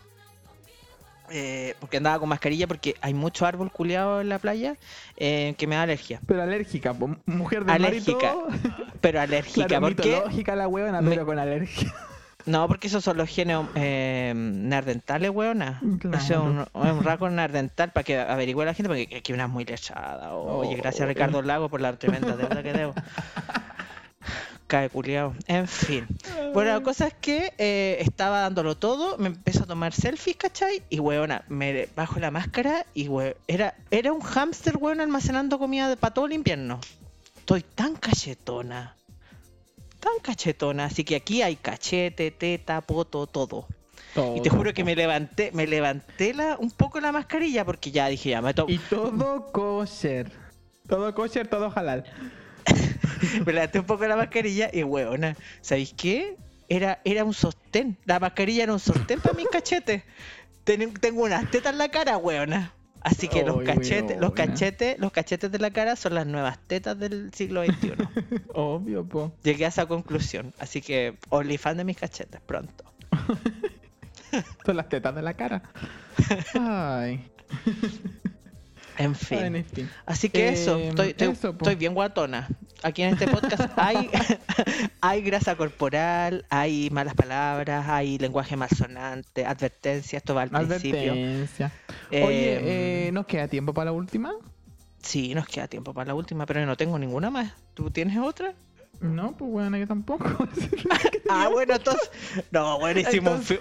[1.30, 4.76] Eh, porque andaba con mascarilla porque hay mucho árbol culeado en la playa
[5.18, 6.22] eh, que me da alergia.
[6.26, 6.94] Pero alérgica,
[7.26, 8.34] mujer de Alérgica.
[9.02, 11.94] Pero alérgica, Claro, porque mitológica la huevona, me- pero con alergia.
[12.46, 15.82] no, porque esos son los genes eh, neandertales, weona.
[16.00, 16.18] Claro.
[16.18, 19.50] Ese es un, un rasgo neandertal para que averigüe la gente, porque aquí una es
[19.50, 20.34] muy lechada.
[20.34, 20.78] Oye, Oh.
[20.78, 22.94] gracias Ricardo Lago por la tremenda deuda que debo.
[24.68, 25.34] Cae culiao.
[25.48, 26.06] En fin.
[26.54, 30.84] Bueno, la cosa es que eh, estaba dándolo todo, me empezó a tomar selfies, ¿cachai?
[30.90, 35.96] Y weona, me bajo la máscara y we- era, era un hámster, weón, almacenando comida
[35.96, 36.82] para todo el invierno.
[37.38, 38.94] Estoy tan cachetona.
[40.02, 40.86] Tan cachetona.
[40.86, 43.68] Así que aquí hay cachete, teta, poto, todo.
[44.36, 48.08] Y te juro que me levanté, me levanté la, un poco la mascarilla porque ya
[48.08, 48.70] dije, ya me tomo.
[48.70, 50.30] Y todo kosher.
[50.90, 52.04] Todo kosher, todo halal.
[53.46, 56.36] me levanté un poco la mascarilla y weona, ¿sabéis qué?
[56.70, 57.98] Era, era un sostén.
[58.06, 60.04] La mascarilla era un sostén para mis cachetes.
[60.64, 62.74] Ten- tengo unas tetas en la cara, weona.
[63.02, 67.00] Así que los cachetes, los cachetes, los cachetes de la cara son las nuevas tetas
[67.00, 67.94] del siglo XXI.
[68.54, 69.32] Obvio, po.
[69.44, 70.54] Llegué a esa conclusión.
[70.60, 72.84] Así que OnlyFans de mis cachetes, pronto.
[74.66, 75.64] Son las tetas de la cara.
[76.60, 77.30] Ay.
[78.98, 79.56] En fin.
[79.56, 79.90] en fin.
[80.06, 82.50] Así que eso, Eh, estoy, estoy- eso, estoy bien guatona.
[82.84, 84.10] Aquí en este podcast hay,
[85.02, 91.14] hay grasa corporal, hay malas palabras, hay lenguaje malsonante, advertencia, esto va al principio.
[91.14, 91.72] Advertencia.
[92.12, 94.34] Eh, Oye, eh, ¿nos queda tiempo para la última?
[95.02, 97.54] Sí, nos queda tiempo para la última, pero yo no tengo ninguna más.
[97.74, 98.54] ¿Tú tienes otra?
[99.02, 100.26] No, pues bueno, yo tampoco.
[101.30, 102.10] Ah, bueno, entonces.
[102.52, 103.60] No, bueno, hicimos, Un, fi-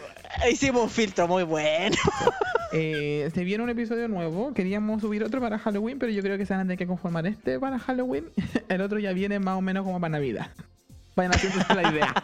[0.52, 1.96] hicimos un filtro muy bueno.
[2.72, 4.52] Eh, se viene un episodio nuevo.
[4.52, 7.26] Queríamos subir otro para Halloween, pero yo creo que se van a tener que conformar
[7.26, 8.26] este para Halloween.
[8.68, 10.48] El otro ya viene más o menos como para Navidad.
[11.14, 12.14] Vayan haciéndose la idea.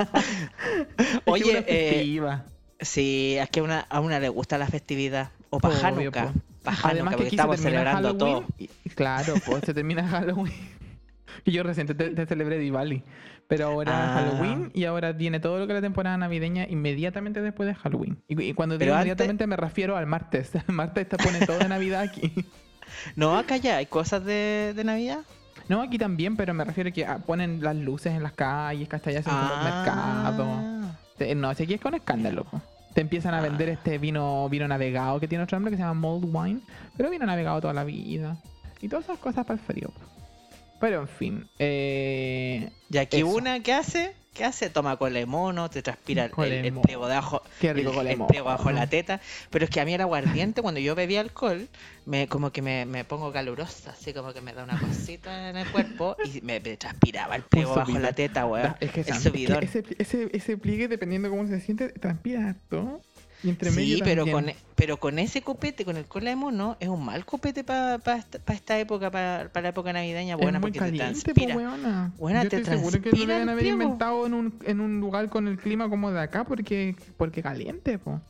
[0.99, 2.39] Es que Oye, una eh.
[2.81, 5.31] Sí, es que a una, a una le gusta la festividad.
[5.51, 6.25] O para Obvio, Hanukkah.
[6.27, 6.33] po.
[6.65, 8.45] Para Además Hanukkah, que porque estamos celebrando todo.
[8.59, 10.53] Y- claro, pues se termina Halloween.
[11.45, 13.03] Y yo recién te, te celebré Diwali.
[13.49, 14.15] Pero ahora Ah.
[14.15, 18.19] Halloween y ahora viene todo lo que es la temporada navideña inmediatamente después de Halloween.
[18.29, 20.53] Y, y cuando digo antes- inmediatamente me refiero al martes.
[20.69, 22.33] El martes te pone todo de Navidad aquí.
[23.17, 25.21] No, acá ya hay cosas de, de Navidad.
[25.69, 28.87] No, aquí también, pero me refiero a que ah, ponen las luces en las calles,
[28.89, 29.17] ¿cachai?
[29.17, 30.33] Hacen como Ah.
[30.35, 30.95] mercados.
[31.17, 32.45] Te- No, si aquí es con escándalo.
[32.95, 33.73] Te empiezan a vender Ah.
[33.73, 36.61] este vino vino navegado que tiene otro nombre que se llama Mold Wine.
[36.97, 38.37] Pero vino navegado toda la vida.
[38.83, 39.89] Y todas esas cosas para el frío.
[39.89, 40.01] po.
[40.83, 41.49] Pero en fin.
[41.61, 43.29] Eh, Y aquí Eso.
[43.29, 44.69] una que hace, ¿qué hace?
[44.69, 48.47] Toma con mono, te transpira el, el, pliego de abajo, qué rico el, el pliego
[48.47, 49.21] bajo la teta.
[49.51, 51.69] Pero es que a mí era aguardiente, cuando yo bebía alcohol,
[52.05, 55.57] me como que me, me pongo calurosa, así como que me da una cosita en
[55.57, 58.75] el cuerpo y me, me transpiraba el pliego bajo la teta, weón.
[58.81, 63.01] Es que, el es que ese, ese, ese pliegue, dependiendo cómo se siente, transpira harto.
[63.43, 66.37] Y entre medio Sí, pero con, e- pero con ese copete, con el cola de
[66.37, 68.01] mono, es un mal copete para
[68.49, 71.57] esta época, para la época navideña, buena, es muy porque caliente, te po, transpira.
[71.57, 72.13] weona.
[72.19, 75.29] Weona, Yo te estoy seguro que lo deben haber inventado en un, en un lugar
[75.29, 78.21] con el clima como de acá porque, porque caliente, po.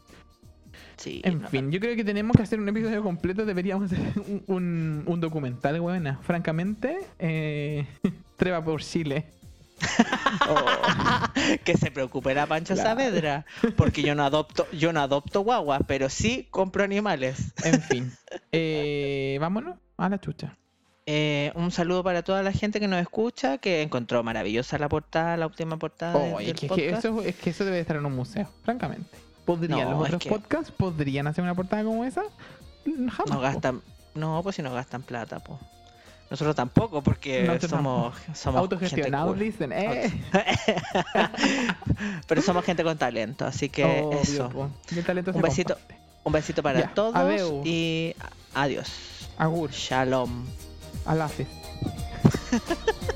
[0.97, 3.45] Sí, En no, fin, yo creo que tenemos que hacer un episodio completo.
[3.45, 6.19] Deberíamos hacer un, un, un documental, weona.
[6.23, 7.87] Francamente, eh,
[8.37, 9.25] Treva por Chile.
[10.49, 10.65] Oh,
[11.65, 12.89] que se preocupe la Pancho Claro.
[12.91, 13.45] Saavedra,
[13.77, 17.53] porque yo no adopto, yo no adopto guaguas, pero sí compro animales.
[17.65, 18.13] en fin.
[18.53, 20.57] Eh, vámonos a la chucha.
[21.07, 25.37] Eh, un saludo para toda la gente que nos escucha, que encontró maravillosa la portada,
[25.37, 28.15] la última portada Oh, del es, que, eso, es que eso debe estar en un
[28.15, 29.19] museo, francamente.
[29.45, 30.71] ¿Podrían No, los otros que- podcasts?
[30.71, 32.23] ¿Podrían hacer una portada como esa?
[32.85, 33.19] Jamás.
[33.29, 33.41] No po.
[33.41, 33.83] gastan,
[34.15, 35.59] no, pues si no gastan plata, pues.
[36.31, 39.73] Nosotros tampoco, porque Nosotros somos, somos Autogestionados, gente dicen.
[39.73, 40.11] Eh.
[40.33, 41.23] cool.
[42.27, 44.49] Pero somos gente con talento, así que Obvio, eso.
[44.49, 44.71] po.
[44.91, 45.75] Y el talento Un besito.
[45.75, 46.01] comparte.
[46.25, 47.63] Un besito para Ya, todos adeu.
[47.65, 48.15] y
[48.55, 48.89] adiós.
[49.37, 49.71] Agur.
[49.73, 50.47] Shalom.
[51.05, 51.47] Alafis.